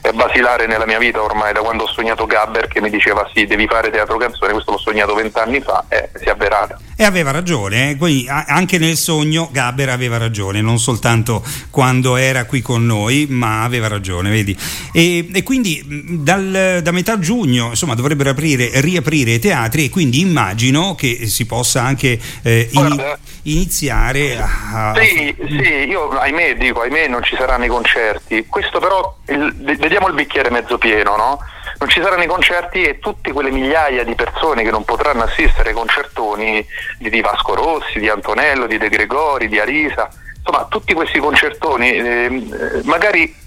è 0.08 0.12
basilare 0.14 0.68
nella 0.68 0.86
mia 0.86 1.00
vita 1.00 1.22
ormai 1.22 1.52
da 1.52 1.60
quando 1.60 1.84
ho 1.84 1.88
sognato 1.88 2.26
Gabber 2.26 2.68
che 2.68 2.80
mi 2.80 2.90
diceva 2.90 3.30
sì, 3.34 3.46
devi 3.46 3.68
fare 3.68 3.90
teatro 3.90 4.18
canzone, 4.18 4.54
questo 4.54 4.72
l'ho 4.72 4.78
sognato 4.78 5.14
vent'anni 5.14 5.60
fa 5.60 5.84
e 5.90 6.10
si 6.16 6.26
è 6.26 6.30
avverata. 6.30 6.80
E 6.96 7.04
aveva 7.04 7.32
ragione, 7.32 7.92
eh? 7.92 7.96
Poi, 7.96 8.26
anche 8.28 8.78
nel 8.78 8.96
sogno 8.96 9.50
Gaber 9.52 9.90
aveva 9.90 10.18
ragione, 10.18 10.62
non 10.62 10.80
soltanto 10.80 11.44
quando 11.70 12.16
era 12.16 12.46
qui 12.46 12.62
con 12.62 12.86
noi, 12.86 13.28
ma 13.30 13.64
aveva 13.64 13.88
ragione, 13.88 14.30
vedi. 14.30 14.58
E, 14.94 15.28
e 15.32 15.44
quindi 15.44 15.84
dal, 15.86 16.80
da 16.82 16.92
metà 16.92 17.20
giugno 17.20 17.68
insomma, 17.68 17.94
dovrebbero 17.94 18.30
aprire, 18.30 18.70
riaprire 18.82 19.32
i 19.32 19.40
teatri 19.40 19.86
e 19.86 19.90
quindi 19.90 20.22
immagino 20.22 20.96
che 20.96 21.28
si 21.28 21.46
possa 21.46 21.84
anche 21.84 22.20
eh, 22.42 22.70
in, 22.72 23.18
iniziare 23.44 24.38
a... 24.38 24.94
Sì, 24.96 25.36
sì, 25.48 25.74
io 25.88 26.10
ahimè 26.10 26.56
dico, 26.56 26.82
ahimè 26.82 27.08
non 27.08 27.24
ci 27.24 27.36
saranno 27.36 27.66
i 27.66 27.70
concerti, 27.70 28.46
questo 28.48 28.80
però, 28.80 29.17
il, 29.28 29.54
vediamo 29.56 30.08
il 30.08 30.14
bicchiere 30.14 30.50
mezzo 30.50 30.78
pieno, 30.78 31.16
no? 31.16 31.40
non 31.80 31.90
ci 31.90 32.02
saranno 32.02 32.24
i 32.24 32.28
concerti 32.28 32.84
e 32.84 33.00
tutte 33.00 33.32
quelle 33.32 33.52
migliaia 33.52 34.04
di 34.04 34.16
persone 34.16 34.64
che 34.64 34.72
non 34.72 34.84
potranno 34.84 35.24
assistere 35.24 35.70
ai 35.70 35.76
concertoni 35.76 36.66
di 36.98 37.22
Vasco 37.22 37.54
Rossi, 37.54 38.00
di 38.00 38.10
Antonello, 38.10 38.66
di 38.66 38.78
De 38.78 38.90
Gregori, 38.90 39.48
di 39.48 39.60
Arisa, 39.60 40.10
insomma 40.38 40.66
tutti 40.70 40.94
questi 40.94 41.20
concertoni 41.20 41.92
eh, 41.92 42.82
magari 42.84 43.46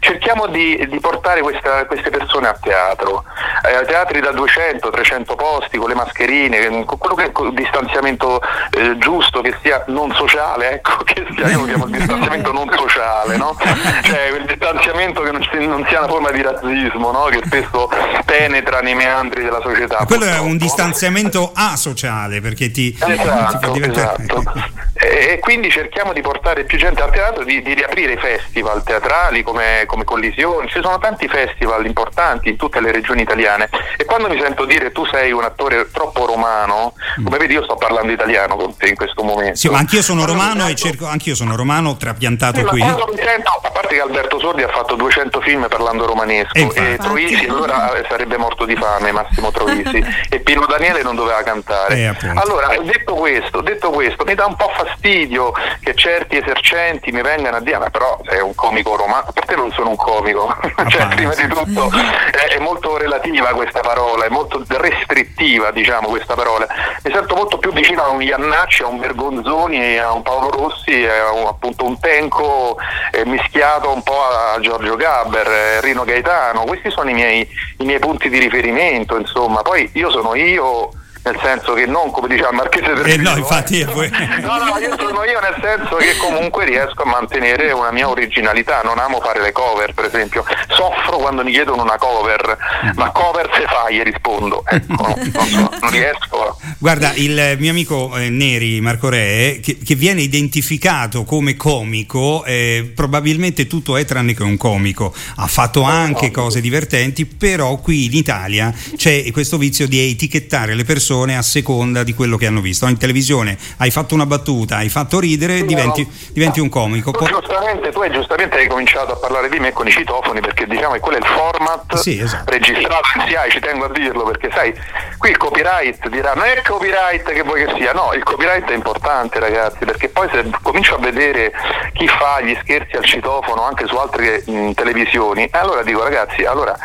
cerchiamo 0.00 0.46
di, 0.46 0.86
di 0.88 0.98
portare 1.00 1.40
questa, 1.40 1.86
queste 1.86 2.10
persone 2.10 2.48
a 2.48 2.58
teatro, 2.60 3.24
eh, 3.64 3.84
teatri 3.86 4.20
da 4.20 4.30
200-300 4.30 5.36
posti 5.36 5.78
con 5.78 5.88
le 5.88 5.94
mascherine, 5.94 6.84
con 6.84 6.98
quello 6.98 7.14
che 7.14 7.24
è 7.24 7.30
il 7.44 7.54
distanziamento 7.54 8.40
eh, 8.70 8.96
giusto, 8.98 9.40
che 9.40 9.54
sia 9.62 9.84
non 9.88 10.12
sociale, 10.14 10.72
ecco, 10.72 11.02
che 11.04 11.26
sia, 11.34 11.48
io 11.50 11.60
lo 11.60 11.64
chiamo 11.66 11.84
il 11.86 11.92
distanziamento 11.92 12.52
non 12.52 12.68
sociale, 12.74 13.36
no? 13.36 13.56
cioè 14.02 14.32
il 14.38 14.44
distanziamento 14.46 15.22
che 15.22 15.30
non, 15.30 15.46
non, 15.68 15.86
sia 15.88 16.00
una 16.00 16.08
forma 16.08 16.30
di 16.30 16.42
razzismo, 16.42 17.12
no? 17.12 17.24
che 17.24 17.40
spesso 17.44 17.90
penetra 18.24 18.80
nei 18.80 18.94
meandri 18.94 19.42
della 19.42 19.60
società. 19.60 19.98
Ma 20.00 20.06
quello 20.06 20.24
è 20.24 20.38
un 20.38 20.56
distanziamento 20.56 21.52
asociale 21.54 22.40
perché 22.40 22.70
ti, 22.70 22.96
esatto, 22.98 23.58
ti 23.58 23.66
fa 23.66 23.72
diventare... 23.72 24.22
Esatto. 24.22 24.86
E, 25.00 25.34
e, 25.34 25.38
quindi 25.38 25.70
cerchiamo 25.70 26.12
di 26.12 26.20
portare 26.20 26.64
più 26.64 26.76
gente 26.76 27.00
al 27.00 27.12
teatro, 27.12 27.44
di, 27.44 27.62
di 27.62 27.72
riaprire 27.72 28.14
i 28.14 28.16
festival 28.16 28.82
teatrali 28.82 29.27
musicali 29.28 29.42
come, 29.42 29.84
come 29.86 30.04
Collisioni, 30.04 30.68
ci 30.68 30.80
sono 30.82 30.98
tanti 30.98 31.28
festival 31.28 31.84
importanti 31.86 32.48
in 32.48 32.56
tutte 32.56 32.80
le 32.80 32.90
regioni 32.90 33.22
italiane 33.22 33.68
e 33.96 34.04
quando 34.04 34.28
mi 34.28 34.40
sento 34.40 34.64
dire 34.64 34.92
tu 34.92 35.04
sei 35.06 35.32
un 35.32 35.44
attore 35.44 35.90
troppo 35.90 36.26
romano, 36.26 36.94
mm. 37.20 37.24
come 37.24 37.38
vedi 37.38 37.54
io 37.54 37.64
sto 37.64 37.76
parlando 37.76 38.12
italiano 38.12 38.56
con 38.56 38.76
te 38.76 38.88
in 38.88 38.96
questo 38.96 39.22
momento. 39.22 39.56
Sì, 39.56 39.68
ma 39.68 39.78
anch'io 39.78 40.02
sono 40.02 40.24
romano 40.24 40.64
sento... 40.64 40.72
e 40.72 40.74
cerco, 40.74 41.06
anch'io 41.06 41.34
sono 41.34 41.56
romano 41.56 41.96
trapiantato 41.96 42.58
sì, 42.58 42.64
qui. 42.64 42.80
Ma 42.80 42.94
mi 42.94 43.16
sento, 43.16 43.50
a 43.62 43.70
parte 43.70 43.94
che 43.94 44.00
Alberto 44.00 44.38
Sordi 44.38 44.62
ha 44.62 44.68
fatto 44.68 44.94
200 44.94 45.40
film 45.40 45.66
parlando 45.68 46.06
romanesco 46.06 46.54
e, 46.54 46.70
e 46.74 46.96
Troisi 46.98 47.46
allora 47.46 47.92
eh, 47.94 48.04
sarebbe 48.08 48.36
morto 48.36 48.64
di 48.64 48.76
fame, 48.76 49.12
Massimo 49.12 49.50
Troisi, 49.50 50.04
e 50.28 50.40
Pino 50.40 50.66
Daniele 50.66 51.02
non 51.02 51.14
doveva 51.14 51.42
cantare. 51.42 51.94
Eh, 51.94 52.14
allora, 52.34 52.74
detto 52.82 53.14
questo, 53.14 53.60
detto 53.60 53.90
questo, 53.90 54.24
mi 54.24 54.34
dà 54.34 54.46
un 54.46 54.56
po' 54.56 54.70
fastidio 54.74 55.52
che 55.80 55.94
certi 55.94 56.36
esercenti 56.36 57.12
mi 57.12 57.22
vengano 57.22 57.56
a 57.56 57.60
dire 57.60 57.78
ma 57.78 57.90
però 57.90 58.20
sei 58.28 58.40
un 58.40 58.54
comico 58.54 58.96
romano, 58.96 59.17
per 59.32 59.44
te 59.44 59.56
non 59.56 59.70
sono 59.72 59.90
un 59.90 59.96
comico, 59.96 60.54
cioè 60.88 61.08
prima 61.08 61.34
di 61.34 61.46
tutto 61.46 61.90
è, 62.30 62.54
è, 62.54 62.58
molto 62.58 62.96
relativa 62.96 63.48
questa 63.48 63.80
parola, 63.80 64.24
è 64.24 64.28
molto 64.28 64.62
restrittiva 64.66 65.70
diciamo 65.70 66.08
questa 66.08 66.34
parola, 66.34 66.66
mi 67.02 67.12
sento 67.12 67.34
molto 67.34 67.58
più 67.58 67.72
vicino 67.72 68.02
a 68.02 68.08
un 68.08 68.22
Iannacci, 68.22 68.82
a 68.82 68.86
un 68.86 68.98
Bergonzoni, 68.98 69.98
a 69.98 70.12
un 70.12 70.22
Paolo 70.22 70.50
Rossi, 70.50 71.04
a 71.04 71.32
un, 71.32 71.46
appunto 71.46 71.84
un 71.84 71.98
Tenco 71.98 72.76
eh, 73.12 73.24
mischiato 73.24 73.92
un 73.92 74.02
po' 74.02 74.22
a 74.22 74.58
Giorgio 74.60 74.96
Gabber, 74.96 75.46
eh, 75.46 75.80
Rino 75.80 76.04
Gaetano, 76.04 76.64
questi 76.64 76.90
sono 76.90 77.10
i 77.10 77.14
miei, 77.14 77.48
i 77.78 77.84
miei 77.84 77.98
punti 77.98 78.28
di 78.28 78.38
riferimento 78.38 79.16
insomma, 79.16 79.62
poi 79.62 79.90
io 79.94 80.10
sono 80.10 80.34
io 80.34 80.90
nel 81.30 81.38
senso 81.42 81.74
che 81.74 81.84
non 81.86 82.10
come 82.10 82.28
diceva 82.28 82.48
il 82.48 82.56
Marchese 82.56 82.94
del 82.94 83.06
eh 83.06 83.16
no, 83.16 83.36
infatti 83.36 83.84
no, 83.84 83.92
no, 83.92 84.78
io 84.78 84.96
sono 84.98 85.24
io 85.24 85.40
nel 85.40 85.56
senso 85.60 85.96
che 85.96 86.16
comunque 86.16 86.64
riesco 86.64 87.02
a 87.02 87.06
mantenere 87.06 87.70
una 87.72 87.92
mia 87.92 88.08
originalità, 88.08 88.80
non 88.82 88.98
amo 88.98 89.20
fare 89.20 89.42
le 89.42 89.52
cover 89.52 89.92
per 89.92 90.06
esempio, 90.06 90.44
soffro 90.68 91.18
quando 91.18 91.44
mi 91.44 91.52
chiedono 91.52 91.82
una 91.82 91.96
cover, 91.98 92.56
ma 92.94 93.10
cover 93.10 93.50
se 93.54 93.64
fai? 93.66 93.96
Gli 93.96 94.02
rispondo, 94.02 94.62
ecco, 94.66 95.14
non, 95.16 95.46
so, 95.46 95.70
non 95.80 95.90
riesco. 95.90 96.58
Guarda, 96.78 97.12
il 97.14 97.56
mio 97.58 97.70
amico 97.70 98.16
eh, 98.16 98.28
Neri, 98.28 98.80
Marco 98.80 99.08
Re, 99.08 99.60
che, 99.62 99.78
che, 99.78 99.94
viene 99.94 100.22
identificato 100.22 101.24
come 101.24 101.56
comico, 101.56 102.44
eh, 102.44 102.90
probabilmente 102.94 103.66
tutto 103.66 103.96
è 103.96 104.04
tranne 104.04 104.34
che 104.34 104.42
un 104.42 104.56
comico, 104.56 105.12
ha 105.36 105.46
fatto 105.46 105.82
anche 105.82 106.30
cose 106.30 106.60
divertenti, 106.60 107.26
però 107.26 107.76
qui 107.76 108.04
in 108.04 108.14
Italia 108.14 108.72
c'è 108.96 109.30
questo 109.32 109.58
vizio 109.58 109.88
di 109.88 110.10
etichettare 110.10 110.74
le 110.74 110.84
persone 110.84 111.17
persone 111.18 111.36
a 111.36 111.42
seconda 111.42 112.02
di 112.02 112.14
quello 112.14 112.36
che 112.36 112.46
hanno 112.46 112.60
visto. 112.60 112.86
In 112.86 112.96
televisione 112.96 113.56
hai 113.78 113.90
fatto 113.90 114.14
una 114.14 114.26
battuta, 114.26 114.76
hai 114.76 114.88
fatto 114.88 115.18
ridere, 115.18 115.64
diventi, 115.64 116.06
diventi 116.32 116.60
un 116.60 116.68
comico. 116.68 117.10
Tu 117.10 117.24
giustamente, 117.26 117.90
tu 117.90 118.00
hai 118.00 118.10
giustamente 118.10 118.56
hai 118.56 118.68
cominciato 118.68 119.12
a 119.12 119.16
parlare 119.16 119.48
di 119.48 119.58
me 119.58 119.72
con 119.72 119.86
i 119.86 119.90
citofoni 119.90 120.40
perché 120.40 120.66
diciamo 120.66 120.94
che 120.94 121.00
quello 121.00 121.18
è 121.18 121.20
il 121.20 121.26
format 121.26 121.96
sì, 121.96 122.20
esatto. 122.20 122.50
registrato 122.50 123.08
in 123.16 123.24
CI, 123.26 123.50
ci 123.50 123.60
tengo 123.60 123.86
a 123.86 123.90
dirlo 123.90 124.24
perché 124.24 124.50
sai, 124.52 124.74
qui 125.16 125.30
il 125.30 125.36
copyright 125.36 126.08
dirà 126.08 126.34
non 126.34 126.44
è 126.44 126.56
il 126.56 126.62
copyright 126.62 127.32
che 127.32 127.42
vuoi 127.42 127.64
che 127.64 127.74
sia, 127.76 127.92
no, 127.92 128.12
il 128.14 128.22
copyright 128.22 128.68
è 128.70 128.74
importante 128.74 129.38
ragazzi 129.40 129.84
perché 129.84 130.08
poi 130.08 130.28
se 130.30 130.48
comincio 130.62 130.94
a 130.94 130.98
vedere 130.98 131.52
chi 131.94 132.06
fa 132.06 132.40
gli 132.40 132.56
scherzi 132.62 132.96
al 132.96 133.04
citofono 133.04 133.62
anche 133.62 133.86
su 133.86 133.96
altre 133.96 134.42
mh, 134.46 134.72
televisioni, 134.72 135.48
allora 135.50 135.82
dico 135.82 136.02
ragazzi, 136.02 136.44
allora 136.44 136.76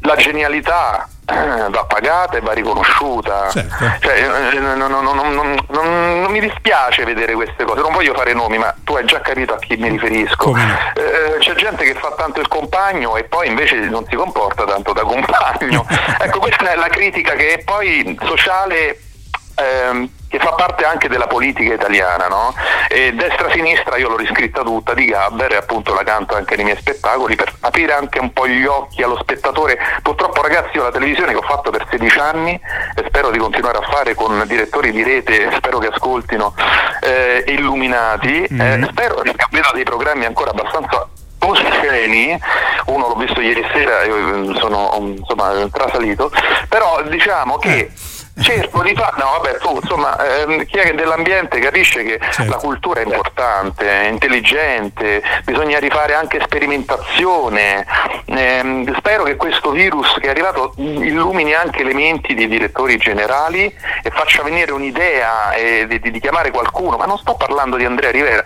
la 0.00 0.16
genialità 0.16 1.08
va 1.70 1.84
pagata 1.84 2.36
e 2.36 2.40
va 2.40 2.52
riconosciuta. 2.52 3.50
Certo. 3.50 3.84
Cioè, 4.00 4.26
non, 4.58 4.90
non, 4.90 5.04
non, 5.04 5.56
non, 5.68 6.30
mi 6.30 6.40
dispiace 6.40 7.04
vedere 7.04 7.34
queste 7.34 7.64
cose, 7.64 7.80
non 7.80 7.92
voglio 7.92 8.14
fare 8.14 8.32
nomi, 8.32 8.58
ma 8.58 8.74
tu 8.84 8.94
hai 8.94 9.04
già 9.04 9.20
capito 9.20 9.54
a 9.54 9.58
chi 9.58 9.76
mi 9.76 9.88
riferisco. 9.88 10.54
Eh, 10.56 11.38
c'è 11.38 11.54
gente 11.54 11.84
che 11.84 11.94
fa 11.94 12.12
tanto 12.16 12.40
il 12.40 12.48
compagno 12.48 13.16
e 13.16 13.24
poi 13.24 13.48
invece 13.48 13.76
non 13.76 14.04
si 14.08 14.16
comporta 14.16 14.64
tanto 14.64 14.92
da 14.92 15.02
compagno. 15.02 15.86
ecco, 16.18 16.38
questa 16.38 16.72
è 16.72 16.76
la 16.76 16.88
critica 16.88 17.34
che 17.34 17.54
è 17.54 17.64
poi 17.64 18.18
sociale. 18.24 18.98
Ehm, 19.56 20.08
che 20.32 20.38
fa 20.38 20.52
parte 20.52 20.86
anche 20.86 21.08
della 21.08 21.26
politica 21.26 21.74
italiana, 21.74 22.26
no? 22.26 22.54
destra-sinistra 22.88 23.98
io 23.98 24.08
l'ho 24.08 24.16
riscritta 24.16 24.62
tutta 24.62 24.94
di 24.94 25.04
Gabber 25.04 25.52
e 25.52 25.56
appunto 25.56 25.92
la 25.92 26.02
canto 26.04 26.34
anche 26.34 26.56
nei 26.56 26.64
miei 26.64 26.78
spettacoli 26.78 27.36
per 27.36 27.52
aprire 27.60 27.92
anche 27.92 28.18
un 28.18 28.32
po' 28.32 28.48
gli 28.48 28.64
occhi 28.64 29.02
allo 29.02 29.18
spettatore. 29.20 29.78
Purtroppo 30.00 30.40
ragazzi 30.40 30.78
io 30.78 30.84
la 30.84 30.90
televisione 30.90 31.32
che 31.32 31.38
ho 31.38 31.42
fatto 31.42 31.70
per 31.70 31.86
16 31.90 32.18
anni 32.18 32.52
e 32.54 33.04
spero 33.06 33.30
di 33.30 33.36
continuare 33.36 33.76
a 33.76 33.82
fare 33.82 34.14
con 34.14 34.42
direttori 34.46 34.90
di 34.90 35.02
rete, 35.02 35.50
spero 35.54 35.78
che 35.78 35.88
ascoltino, 35.88 36.54
eh, 37.02 37.44
illuminati, 37.48 38.48
mm-hmm. 38.50 38.82
eh, 38.84 38.88
spero 38.90 39.16
che 39.16 39.34
abbiano 39.36 39.68
dei 39.74 39.84
programmi 39.84 40.24
ancora 40.24 40.52
abbastanza 40.52 41.08
osceni, 41.40 42.38
uno 42.86 43.08
l'ho 43.08 43.16
visto 43.16 43.40
ieri 43.42 43.66
sera, 43.74 44.04
io 44.04 44.54
sono 44.54 44.96
insomma 44.98 45.52
trasalito, 45.70 46.30
però 46.70 47.02
diciamo 47.02 47.58
che 47.58 47.78
eh 47.78 47.90
cerco 48.40 48.82
di 48.82 48.94
fare, 48.94 49.16
no 49.18 49.38
vabbè 49.40 49.58
tu 49.58 49.78
insomma 49.80 50.16
ehm, 50.16 50.64
chi 50.64 50.78
è 50.78 50.94
dell'ambiente 50.94 51.58
capisce 51.58 52.02
che 52.02 52.18
certo. 52.18 52.50
la 52.50 52.56
cultura 52.56 53.00
è 53.00 53.04
importante, 53.04 53.88
è 53.88 54.08
intelligente, 54.08 55.22
bisogna 55.44 55.78
rifare 55.78 56.14
anche 56.14 56.40
sperimentazione, 56.42 57.86
ehm, 58.24 58.96
spero 58.96 59.24
che 59.24 59.36
questo 59.36 59.70
virus 59.70 60.14
che 60.18 60.28
è 60.28 60.30
arrivato 60.30 60.72
illumini 60.76 61.52
anche 61.52 61.84
le 61.84 61.92
menti 61.92 62.34
dei 62.34 62.48
direttori 62.48 62.96
generali 62.96 63.64
e 64.02 64.10
faccia 64.10 64.42
venire 64.42 64.72
un'idea 64.72 65.52
eh, 65.52 65.86
di, 65.86 66.10
di, 66.10 66.20
chiamare 66.20 66.50
qualcuno, 66.50 66.96
ma 66.96 67.04
non 67.04 67.18
sto 67.18 67.34
parlando 67.34 67.76
di 67.76 67.84
Andrea 67.84 68.10
Rivera, 68.10 68.44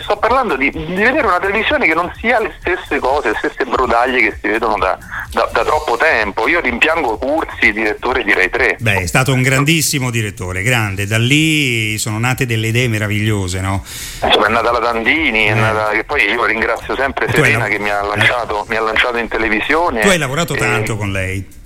sto 0.00 0.16
parlando 0.16 0.56
di, 0.56 0.70
di, 0.70 0.94
vedere 0.94 1.26
una 1.26 1.40
televisione 1.40 1.86
che 1.86 1.94
non 1.94 2.10
sia 2.16 2.40
le 2.40 2.54
stesse 2.58 2.98
cose, 2.98 3.30
le 3.30 3.36
stesse 3.38 3.64
brodaglie 3.64 4.20
che 4.20 4.38
si 4.40 4.48
vedono 4.48 4.78
da, 4.78 4.96
da, 5.30 5.48
da 5.52 5.64
troppo 5.64 5.96
tempo, 5.96 6.48
io 6.48 6.60
rimpiango 6.60 7.18
Curzi, 7.18 7.72
direttore 7.72 8.22
di 8.22 8.32
Rai 8.32 8.50
3. 8.50 8.76
Beh, 8.78 9.00
è 9.00 9.06
stato 9.06 9.25
un 9.32 9.42
grandissimo 9.42 10.10
direttore, 10.10 10.62
grande, 10.62 11.06
da 11.06 11.18
lì 11.18 11.98
sono 11.98 12.18
nate 12.18 12.46
delle 12.46 12.68
idee 12.68 12.88
meravigliose, 12.88 13.60
no? 13.60 13.84
Insomma 14.22 14.46
è 14.46 14.50
nata 14.50 14.70
la 14.70 14.78
Dandini, 14.78 15.48
eh. 15.48 15.54
nata, 15.54 15.90
che 15.90 16.04
poi 16.04 16.24
io 16.24 16.44
ringrazio 16.44 16.94
sempre 16.96 17.28
Serena 17.30 17.66
che 17.66 17.78
mi 17.78 17.90
ha, 17.90 18.02
lanciato, 18.02 18.62
eh. 18.62 18.66
mi 18.68 18.76
ha, 18.76 18.80
lanciato, 18.80 19.16
in 19.18 19.28
televisione. 19.28 20.00
Tu 20.00 20.08
hai 20.08 20.18
lavorato 20.18 20.54
e... 20.54 20.58
tanto 20.58 20.96
con 20.96 21.12
lei. 21.12 21.64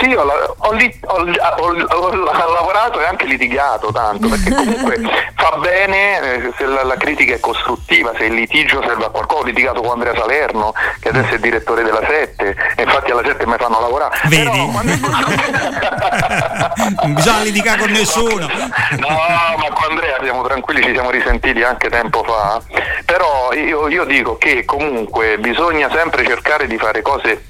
Sì, 0.00 0.12
ho, 0.12 0.22
ho, 0.22 0.68
ho, 0.68 0.74
ho, 0.74 2.14
lavorato 2.52 3.00
e 3.00 3.06
anche 3.06 3.24
litigato 3.24 3.90
tanto, 3.90 4.28
perché 4.28 4.54
comunque 4.54 5.00
fa 5.34 5.56
bene 5.60 6.20
eh, 6.20 6.52
se 6.56 6.66
la, 6.66 6.84
la, 6.84 6.96
critica 6.96 7.34
è 7.34 7.40
costruttiva, 7.40 8.12
se 8.16 8.26
il 8.26 8.34
litigio 8.34 8.82
serve 8.82 9.06
a 9.06 9.08
qualcosa. 9.08 9.36
Ho 9.38 9.44
litigato 9.44 9.80
con 9.80 9.92
Andrea 9.92 10.14
Salerno, 10.14 10.72
che 11.00 11.08
adesso 11.08 11.34
è 11.34 11.38
direttore 11.38 11.84
della 11.84 12.04
7, 12.04 12.56
e 12.76 12.82
infatti 12.82 13.10
alla 13.12 13.22
7 13.24 13.46
mi 13.46 13.54
fanno 13.56 13.80
lavorare. 13.80 14.18
Vedi? 14.24 14.44
Però, 14.44 14.66
quando... 14.68 14.92
non 17.00 17.14
bisogna 17.14 17.42
litigare 17.42 17.78
con 17.78 17.90
nessuno. 17.90 18.46
No, 18.46 19.08
ma 19.56 19.68
con 19.72 19.90
Andrea 19.90 20.18
siamo 20.22 20.42
tranquilli, 20.42 20.82
ci 20.82 20.92
siamo 20.92 21.10
risentiti 21.10 21.62
anche 21.62 21.88
tempo 21.88 22.22
fa. 22.24 22.60
Però 23.04 23.52
io, 23.52 23.88
io 23.88 24.04
dico 24.04 24.36
che 24.36 24.64
comunque 24.64 25.38
bisogna 25.38 25.88
sempre 25.90 26.24
cercare 26.24 26.66
di 26.66 26.76
fare 26.78 27.02
cose 27.02 27.46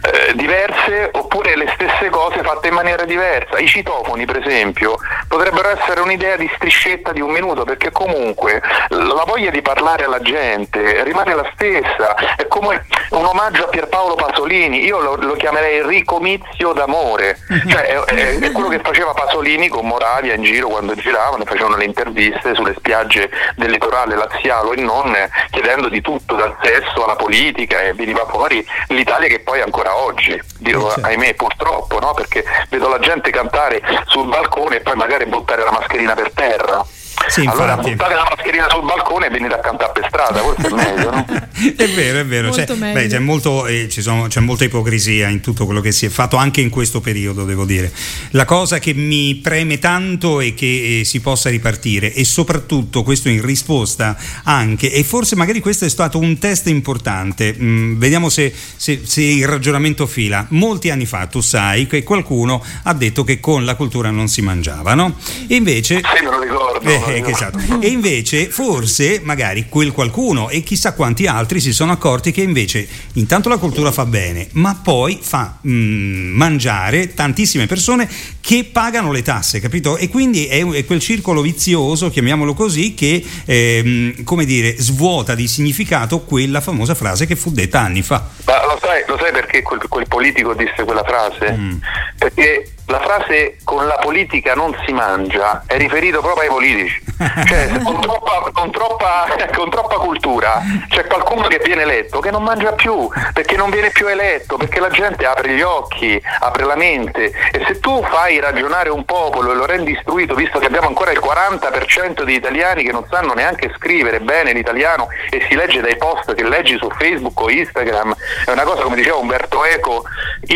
eh, 0.00 0.34
diverse 0.34 1.10
oppure 1.12 1.56
le 1.56 1.70
stesse 1.74 2.08
cose 2.08 2.42
fatte 2.42 2.68
in 2.68 2.74
maniera 2.74 3.04
diversa. 3.04 3.58
I 3.58 3.66
citofoni, 3.66 4.24
per 4.26 4.38
esempio, 4.38 4.96
potrebbero 5.26 5.68
essere 5.70 6.00
un'idea 6.00 6.36
di 6.36 6.48
striscetta 6.54 7.12
di 7.12 7.20
un 7.20 7.30
minuto 7.30 7.64
perché 7.64 7.90
comunque 7.90 8.62
la 8.88 9.24
voglia 9.26 9.50
di 9.50 9.60
parlare 9.60 10.04
alla 10.04 10.20
gente 10.20 11.02
rimane 11.02 11.34
la 11.34 11.50
stessa, 11.52 12.14
è 12.36 12.46
come 12.46 12.86
un 13.10 13.24
omaggio 13.24 13.64
a 13.64 13.68
Pierpaolo 13.68 14.14
Pasolini, 14.14 14.84
io 14.84 15.00
lo, 15.00 15.16
lo 15.16 15.34
chiamerei 15.34 15.84
ricomizio 15.86 16.72
d'amore, 16.72 17.38
cioè 17.68 17.82
è, 17.82 17.98
è, 18.38 18.47
è, 18.48 18.52
quello 18.52 18.68
che 18.68 18.80
faceva 18.80 19.12
Pasolini 19.12 19.68
con 19.68 19.86
Moravia 19.86 20.34
in 20.34 20.42
giro 20.42 20.68
quando 20.68 20.94
giravano, 20.94 21.44
facevano 21.44 21.76
le 21.76 21.84
interviste 21.84 22.54
sulle 22.54 22.74
spiagge 22.76 23.30
del 23.56 23.70
litorale 23.70 24.16
laziale 24.16 24.74
e 24.74 24.80
non, 24.80 25.14
chiedendo 25.50 25.88
di 25.88 26.00
tutto, 26.00 26.34
dal 26.34 26.56
sesso 26.62 27.04
alla 27.04 27.16
politica 27.16 27.80
e 27.80 27.92
veniva 27.94 28.26
fuori 28.26 28.64
l'Italia 28.88 29.28
che 29.28 29.40
poi 29.40 29.60
ancora 29.60 29.96
oggi, 29.96 30.40
dico, 30.58 30.90
certo. 30.90 31.06
ahimè 31.06 31.34
purtroppo, 31.34 31.98
no? 32.00 32.14
perché 32.14 32.44
vedo 32.68 32.88
la 32.88 32.98
gente 32.98 33.30
cantare 33.30 33.80
sul 34.06 34.28
balcone 34.28 34.76
e 34.76 34.80
poi 34.80 34.96
magari 34.96 35.26
buttare 35.26 35.64
la 35.64 35.72
mascherina 35.72 36.14
per 36.14 36.32
terra. 36.32 36.84
Sì, 37.28 37.44
allora 37.44 37.76
buttate 37.76 38.14
la 38.14 38.26
mascherina 38.28 38.66
sul 38.70 38.84
balcone 38.84 39.26
e 39.26 39.30
venite 39.30 39.54
a 39.54 39.60
cantare 39.60 39.92
per 39.92 40.06
strada, 40.08 40.38
forse 40.40 40.66
è 40.66 40.72
meglio, 40.72 41.10
no? 41.10 41.26
è 41.76 41.88
vero, 41.88 42.18
è 42.20 42.26
vero. 42.26 42.52
Cioè, 42.52 42.66
beh, 42.66 43.06
c'è, 43.06 43.18
molto, 43.18 43.66
eh, 43.66 43.88
sono, 43.90 44.26
c'è, 44.28 44.40
molta 44.40 44.64
ipocrisia 44.64 45.28
in 45.28 45.40
tutto 45.40 45.66
quello 45.66 45.80
che 45.80 45.92
si 45.92 46.06
è 46.06 46.08
fatto, 46.08 46.36
anche 46.36 46.60
in 46.60 46.70
questo 46.70 47.00
periodo, 47.00 47.44
devo 47.44 47.64
dire. 47.64 47.92
La 48.30 48.44
cosa 48.44 48.78
che 48.78 48.94
mi 48.94 49.36
preme 49.36 49.78
tanto 49.78 50.40
è 50.40 50.54
che 50.54 51.00
eh, 51.00 51.04
si 51.04 51.20
possa 51.20 51.50
ripartire 51.50 52.12
e 52.12 52.24
soprattutto 52.24 53.02
questo 53.02 53.28
in 53.28 53.44
risposta 53.44 54.16
anche, 54.44 54.90
e 54.90 55.04
forse 55.04 55.36
magari 55.36 55.60
questo 55.60 55.84
è 55.84 55.88
stato 55.90 56.18
un 56.18 56.38
test 56.38 56.68
importante, 56.68 57.54
mm, 57.58 57.98
vediamo 57.98 58.30
se, 58.30 58.52
se, 58.76 59.02
se 59.04 59.22
il 59.22 59.46
ragionamento 59.46 60.06
fila. 60.06 60.46
Molti 60.50 60.90
anni 60.90 61.06
fa, 61.06 61.26
tu 61.26 61.40
sai, 61.40 61.86
che 61.86 62.02
qualcuno 62.02 62.64
ha 62.84 62.94
detto 62.94 63.24
che 63.24 63.38
con 63.40 63.64
la 63.64 63.74
cultura 63.74 64.10
non 64.10 64.28
si 64.28 64.40
mangiava, 64.40 64.94
no? 64.94 65.16
E 65.46 65.56
invece... 65.56 65.96
Sì, 65.96 66.24
me 66.24 66.30
lo 66.30 66.40
ricordo. 66.40 66.88
Eh, 66.88 67.17
eh, 67.26 67.30
esatto. 67.30 67.58
E 67.80 67.88
invece 67.88 68.48
forse 68.48 69.20
magari 69.22 69.66
quel 69.68 69.92
qualcuno 69.92 70.48
e 70.48 70.62
chissà 70.62 70.92
quanti 70.92 71.26
altri 71.26 71.60
si 71.60 71.72
sono 71.72 71.92
accorti 71.92 72.32
che 72.32 72.42
invece 72.42 72.86
intanto 73.14 73.48
la 73.48 73.58
cultura 73.58 73.92
fa 73.92 74.06
bene, 74.06 74.48
ma 74.52 74.78
poi 74.82 75.18
fa 75.20 75.58
mm, 75.66 76.34
mangiare 76.36 77.14
tantissime 77.14 77.66
persone 77.66 78.08
che 78.40 78.64
pagano 78.64 79.12
le 79.12 79.22
tasse, 79.22 79.60
capito? 79.60 79.96
E 79.96 80.08
quindi 80.08 80.46
è, 80.46 80.64
è 80.66 80.84
quel 80.84 81.00
circolo 81.00 81.42
vizioso, 81.42 82.10
chiamiamolo 82.10 82.54
così, 82.54 82.94
che 82.94 83.24
ehm, 83.44 84.24
come 84.24 84.44
dire, 84.44 84.76
svuota 84.78 85.34
di 85.34 85.46
significato 85.46 86.20
quella 86.20 86.60
famosa 86.60 86.94
frase 86.94 87.26
che 87.26 87.36
fu 87.36 87.50
detta 87.50 87.80
anni 87.80 88.02
fa. 88.02 88.26
Ma 88.46 88.64
lo 88.64 88.78
sai, 88.80 89.04
lo 89.06 89.18
sai 89.18 89.32
perché 89.32 89.62
quel, 89.62 89.80
quel 89.88 90.06
politico 90.08 90.54
disse 90.54 90.84
quella 90.84 91.04
frase? 91.04 91.52
Mm. 91.52 91.76
Perché 92.16 92.72
la 92.88 93.00
frase 93.00 93.56
con 93.64 93.86
la 93.86 93.96
politica 94.00 94.54
non 94.54 94.74
si 94.84 94.92
mangia 94.92 95.62
è 95.66 95.76
riferito 95.76 96.20
proprio 96.20 96.42
ai 96.42 96.48
politici. 96.48 97.02
Cioè, 97.46 97.80
con 97.82 98.00
troppa, 98.00 98.50
con, 98.52 98.70
troppa, 98.70 99.26
con 99.54 99.70
troppa, 99.70 99.96
cultura 99.96 100.62
c'è 100.88 101.06
qualcuno 101.06 101.48
che 101.48 101.60
viene 101.62 101.82
eletto 101.82 102.20
che 102.20 102.30
non 102.30 102.42
mangia 102.42 102.72
più, 102.72 103.08
perché 103.32 103.56
non 103.56 103.70
viene 103.70 103.90
più 103.90 104.06
eletto, 104.06 104.56
perché 104.56 104.80
la 104.80 104.88
gente 104.88 105.26
apre 105.26 105.54
gli 105.54 105.60
occhi, 105.60 106.20
apre 106.40 106.64
la 106.64 106.76
mente 106.76 107.32
e 107.52 107.64
se 107.66 107.78
tu 107.80 108.02
fai 108.04 108.40
ragionare 108.40 108.88
un 108.88 109.04
popolo 109.04 109.52
e 109.52 109.54
lo 109.54 109.66
rendi 109.66 109.92
istruito, 109.92 110.34
visto 110.34 110.58
che 110.58 110.66
abbiamo 110.66 110.86
ancora 110.86 111.10
il 111.10 111.20
40% 111.22 112.22
di 112.22 112.34
italiani 112.34 112.84
che 112.84 112.92
non 112.92 113.04
sanno 113.10 113.34
neanche 113.34 113.72
scrivere 113.76 114.20
bene 114.20 114.52
l'italiano 114.52 115.08
e 115.30 115.44
si 115.48 115.56
legge 115.56 115.80
dai 115.80 115.96
post 115.96 116.34
che 116.34 116.48
leggi 116.48 116.76
su 116.78 116.88
Facebook 116.96 117.38
o 117.40 117.50
Instagram, 117.50 118.14
è 118.46 118.50
una 118.50 118.62
cosa 118.62 118.82
come 118.82 118.96
diceva 118.96 119.16
Umberto 119.16 119.64
Eco, 119.64 120.04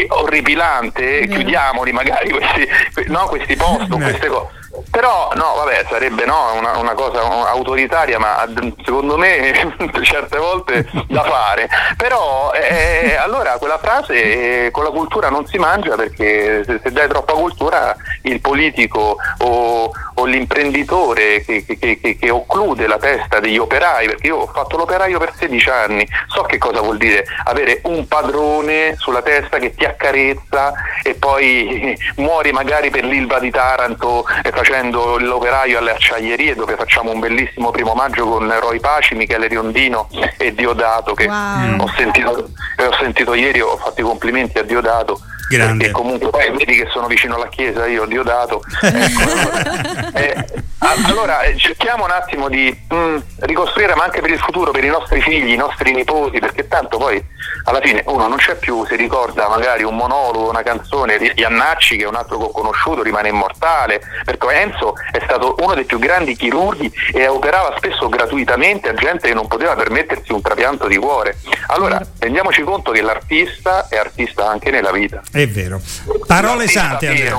orripilante, 0.09 1.27
chiudiamoli 1.27 1.93
magari 1.93 2.22
questi, 2.31 3.11
no, 3.11 3.27
questi 3.27 3.57
post, 3.57 3.89
queste 3.89 4.27
cose 4.29 4.62
però 4.91 5.31
no, 5.35 5.55
vabbè, 5.57 5.87
sarebbe 5.89 6.25
no, 6.25 6.55
una, 6.57 6.79
una, 6.79 6.95
cosa 6.95 7.21
autoritaria, 7.51 8.19
ma 8.19 8.47
secondo 8.85 9.19
me 9.19 9.53
certe 10.03 10.39
volte 10.39 10.89
da 11.09 11.23
fare. 11.23 11.69
Però 11.97 12.53
eh, 12.53 13.17
allora 13.17 13.59
quella 13.59 13.79
frase 13.79 14.67
eh, 14.67 14.71
con 14.71 14.85
la 14.85 14.91
cultura 14.91 15.29
non 15.29 15.47
si 15.47 15.59
mangia 15.59 15.95
perché 15.95 16.65
se, 16.65 16.81
se 16.83 16.91
dai 16.91 17.07
troppa 17.09 17.35
cultura 17.35 17.95
il 18.23 18.41
politico 18.41 19.17
o, 19.39 19.91
o 20.15 20.25
l'imprenditore 20.25 21.45
che, 21.45 21.65
che, 21.67 21.79
che, 21.79 22.17
che, 22.19 22.31
occlude 22.31 22.87
la 22.87 22.99
testa 22.99 23.41
degli 23.41 23.59
operai, 23.59 24.07
perché 24.07 24.29
io 24.29 24.37
ho 24.37 24.47
fatto 24.47 24.79
l'operaio 24.79 25.19
per 25.19 25.35
16 25.35 25.71
anni, 25.71 26.09
so 26.29 26.43
che 26.43 26.57
cosa 26.57 26.81
vuol 26.81 26.97
dire 26.97 27.25
avere 27.45 27.81
un 27.85 28.07
padrone 28.09 28.97
sulla 28.97 29.23
testa 29.23 29.59
che 29.59 29.75
ti 29.75 29.85
accarezza 29.85 30.73
e 31.03 31.15
poi 31.15 31.97
muori 32.17 32.53
magari 32.53 32.89
per 32.89 33.05
l'Ilva 33.05 33.39
di 33.39 33.51
Taranto 33.51 34.25
facendo 34.63 35.19
l'operaio 35.19 35.79
alle 35.79 35.91
acciaierie 35.91 36.55
dove 36.55 36.77
facciamo 36.77 37.11
un 37.11 37.19
bellissimo 37.19 37.73
primo 37.73 37.95
maggio 37.95 38.29
con 38.29 38.61
Roy 38.61 38.79
Paci, 38.79 39.17
Michele 39.17 39.49
Riondino 39.49 40.09
e 40.39 40.55
Diodato 40.55 41.15
che 41.15 41.27
wow. 41.27 41.81
ho, 41.81 41.93
sentito, 41.97 42.31
ho 42.31 42.93
sentito 43.01 43.35
ieri, 43.35 43.61
ho 43.61 43.77
fatto 43.77 44.01
i 44.01 44.05
complimenti 44.05 44.59
a 44.59 44.63
Diodato 44.63 45.21
Grande. 45.57 45.85
Perché 45.85 45.93
comunque 45.93 46.31
poi 46.31 46.51
vedi 46.51 46.77
che 46.77 46.89
sono 46.91 47.07
vicino 47.07 47.37
alla 47.37 47.49
chiesa, 47.49 47.87
io 47.87 48.07
Diodato. 48.07 48.63
ecco, 48.81 50.17
eh, 50.17 50.47
allora 50.79 51.43
eh, 51.43 51.57
cerchiamo 51.57 52.05
un 52.05 52.11
attimo 52.11 52.49
di 52.49 52.75
mh, 52.89 52.95
mm, 52.95 53.17
ricostruire, 53.41 53.95
ma 53.95 54.05
anche 54.05 54.21
per 54.21 54.31
il 54.31 54.39
futuro, 54.39 54.73
per 54.73 54.85
i 54.85 54.89
nostri 54.89 55.21
figli, 55.21 55.53
i 55.53 55.57
nostri 55.57 55.93
nipoti, 55.93 56.39
perché 56.39 56.67
tanto 56.67 56.99
poi 56.99 57.23
alla 57.65 57.81
fine 57.81 58.03
uno 58.07 58.27
non 58.27 58.39
c'è 58.39 58.57
più, 58.57 58.85
si 58.87 58.97
ricorda 58.97 59.49
magari 59.49 59.85
un 59.85 59.95
monologo, 59.95 60.49
una 60.49 60.63
canzone 60.63 61.19
di 61.19 61.31
Iannacci 61.37 61.97
che 61.97 62.05
è 62.05 62.09
un 62.09 62.17
altro 62.17 62.39
che 62.39 62.45
ho 62.45 62.51
conosciuto, 62.51 63.03
rimane 63.03 63.29
immortale, 63.29 64.01
perché 64.25 64.49
Enzo 64.49 64.95
è 65.13 65.21
stato 65.23 65.55
uno 65.59 65.75
dei 65.75 65.85
più 65.85 65.99
grandi 65.99 66.35
chirurghi 66.35 66.91
e 67.13 67.29
operava 67.29 67.75
spesso 67.77 68.09
gratuitamente 68.09 68.89
a 68.89 68.95
gente 68.95 69.29
che 69.29 69.35
non 69.35 69.47
poteva 69.47 69.75
permettersi 69.77 70.33
un 70.33 70.41
trapianto 70.41 70.89
di 70.89 70.97
cuore. 70.97 71.37
Allora 71.69 72.01
rendiamoci 72.19 72.63
conto 72.63 72.91
che 72.91 73.03
l'artista 73.03 73.87
è 73.89 73.97
artista 73.97 74.49
anche 74.49 74.71
nella 74.71 74.91
vita. 74.91 75.23
È 75.43 75.49
vero. 75.49 75.81
Parole 76.25 76.69
sante, 76.69 77.09
Andrea. 77.09 77.37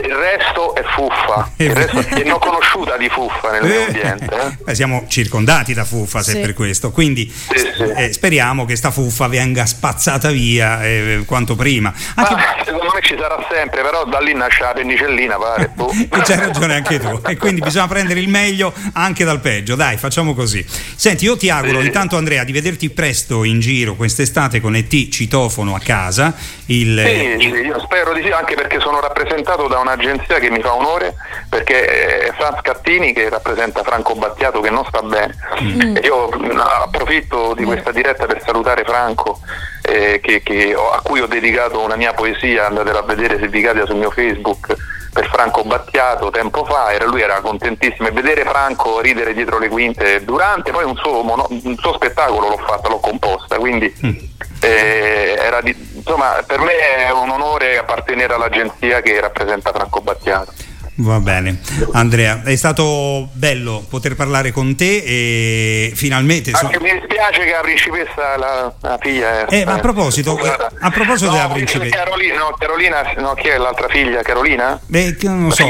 Il 0.00 0.14
resto 0.14 0.76
è 0.76 0.84
fuffa, 0.94 1.50
il 1.58 1.74
resto 1.74 1.98
è 1.98 2.22
non 2.22 2.38
conosciuta 2.38 2.96
di 2.96 3.08
fuffa 3.08 3.50
nel 3.50 3.64
mio 3.64 3.84
ambiente. 3.86 4.56
Eh? 4.64 4.74
siamo 4.76 5.06
circondati 5.08 5.74
da 5.74 5.84
fuffa 5.84 6.22
se 6.22 6.32
sì. 6.32 6.38
per 6.38 6.54
questo, 6.54 6.92
quindi 6.92 7.28
sì, 7.28 7.58
sì. 7.58 7.82
Eh, 7.82 8.12
speriamo 8.12 8.64
che 8.64 8.76
sta 8.76 8.92
fuffa 8.92 9.26
venga 9.26 9.66
spazzata 9.66 10.30
via 10.30 10.84
eh, 10.84 11.24
quanto 11.26 11.56
prima. 11.56 11.92
Anche... 12.14 12.32
Ah, 12.32 12.62
secondo 12.64 12.92
me 12.94 13.00
ci 13.02 13.16
sarà 13.18 13.44
sempre, 13.50 13.82
però 13.82 14.04
da 14.04 14.20
lì 14.20 14.34
nasce 14.34 14.62
la 14.62 14.72
pennicellina, 14.72 15.36
pare. 15.36 15.72
Boh. 15.74 15.90
C'hai 16.22 16.36
ragione 16.36 16.74
anche 16.74 17.00
tu, 17.00 17.20
e 17.26 17.36
quindi 17.36 17.60
bisogna 17.60 17.88
prendere 17.88 18.20
il 18.20 18.28
meglio 18.28 18.72
anche 18.92 19.24
dal 19.24 19.40
peggio. 19.40 19.74
Dai, 19.74 19.96
facciamo 19.96 20.32
così. 20.32 20.64
Senti, 20.68 21.24
io 21.24 21.36
ti 21.36 21.50
auguro 21.50 21.80
intanto 21.80 22.16
Andrea 22.16 22.44
di 22.44 22.52
vederti 22.52 22.88
presto 22.90 23.42
in 23.42 23.58
giro 23.58 23.96
quest'estate 23.96 24.60
con 24.60 24.76
ET 24.76 25.08
Citofono 25.08 25.74
a 25.74 25.80
casa. 25.80 26.32
Il... 26.68 26.98
Sì, 26.98 27.46
io 27.46 27.80
spero 27.80 28.12
di 28.12 28.22
sì, 28.22 28.30
anche 28.30 28.54
perché 28.54 28.78
sono 28.80 29.00
rappresentato 29.00 29.68
da 29.68 29.78
una 29.78 29.88
un'agenzia 29.88 30.38
che 30.38 30.50
mi 30.50 30.60
fa 30.60 30.74
onore 30.74 31.14
perché 31.48 32.26
è 32.26 32.32
Franz 32.32 32.60
Cattini 32.60 33.12
che 33.12 33.28
rappresenta 33.28 33.82
Franco 33.82 34.14
Battiato 34.14 34.60
che 34.60 34.70
non 34.70 34.84
sta 34.86 35.00
bene. 35.00 35.34
Mm. 35.62 35.96
Io 36.02 36.28
approfitto 36.28 37.54
di 37.54 37.64
questa 37.64 37.90
diretta 37.90 38.26
per 38.26 38.42
salutare 38.44 38.84
Franco 38.84 39.40
eh, 39.82 40.20
che, 40.22 40.42
che 40.42 40.74
a 40.74 41.00
cui 41.02 41.20
ho 41.20 41.26
dedicato 41.26 41.80
una 41.80 41.96
mia 41.96 42.12
poesia, 42.12 42.66
andatela 42.66 42.98
a 42.98 43.02
vedere 43.02 43.38
se 43.38 43.48
vi 43.48 43.62
capita 43.62 43.86
sul 43.86 43.96
mio 43.96 44.10
Facebook 44.10 44.74
per 45.10 45.26
Franco 45.30 45.64
Battiato 45.64 46.30
tempo 46.30 46.64
fa, 46.64 46.92
era, 46.92 47.06
lui 47.06 47.22
era 47.22 47.40
contentissimo 47.40 48.08
e 48.08 48.12
vedere 48.12 48.44
Franco 48.44 49.00
ridere 49.00 49.32
dietro 49.32 49.58
le 49.58 49.68
quinte 49.68 50.22
durante 50.22 50.70
poi 50.70 50.84
un 50.84 50.96
suo, 50.96 51.22
mono, 51.22 51.46
un 51.48 51.76
suo 51.76 51.94
spettacolo 51.94 52.48
l'ho 52.48 52.58
fatta, 52.58 52.88
l'ho 52.88 53.00
composta, 53.00 53.56
quindi 53.56 53.92
mm. 54.04 54.16
eh, 54.60 55.60
di, 55.62 55.97
insomma 56.08 56.42
per 56.46 56.60
me 56.60 56.78
è 56.96 57.10
un 57.10 57.28
onore 57.28 57.76
appartenere 57.76 58.32
all'agenzia 58.32 59.02
che 59.02 59.20
rappresenta 59.20 59.72
Franco 59.72 60.00
Battiato. 60.00 60.67
Va 61.00 61.20
bene, 61.20 61.60
Andrea, 61.92 62.42
è 62.42 62.56
stato 62.56 63.28
bello 63.32 63.84
poter 63.88 64.16
parlare 64.16 64.50
con 64.50 64.74
te 64.74 64.96
e 65.04 65.92
finalmente... 65.94 66.50
Anche 66.50 66.74
so... 66.74 66.80
mi 66.82 66.90
dispiace 66.90 67.44
che 67.44 67.52
la 67.52 67.60
principessa, 67.60 68.36
la, 68.36 68.74
la 68.80 68.98
figlia... 69.00 69.46
È, 69.46 69.60
eh, 69.60 69.64
ma 69.64 69.74
a 69.74 69.78
proposito, 69.78 70.36
a 70.36 70.90
proposito 70.90 71.30
no, 71.30 71.36
della 71.36 71.48
principessa... 71.50 71.94
Carolina, 71.94 72.38
no, 72.38 72.56
Carolina, 72.58 73.12
no, 73.18 73.34
chi 73.34 73.46
è 73.46 73.58
l'altra 73.58 73.86
figlia? 73.86 74.22
Carolina? 74.22 74.80
Beh, 74.86 75.16
non 75.22 75.44
lo 75.44 75.50
so, 75.54 75.64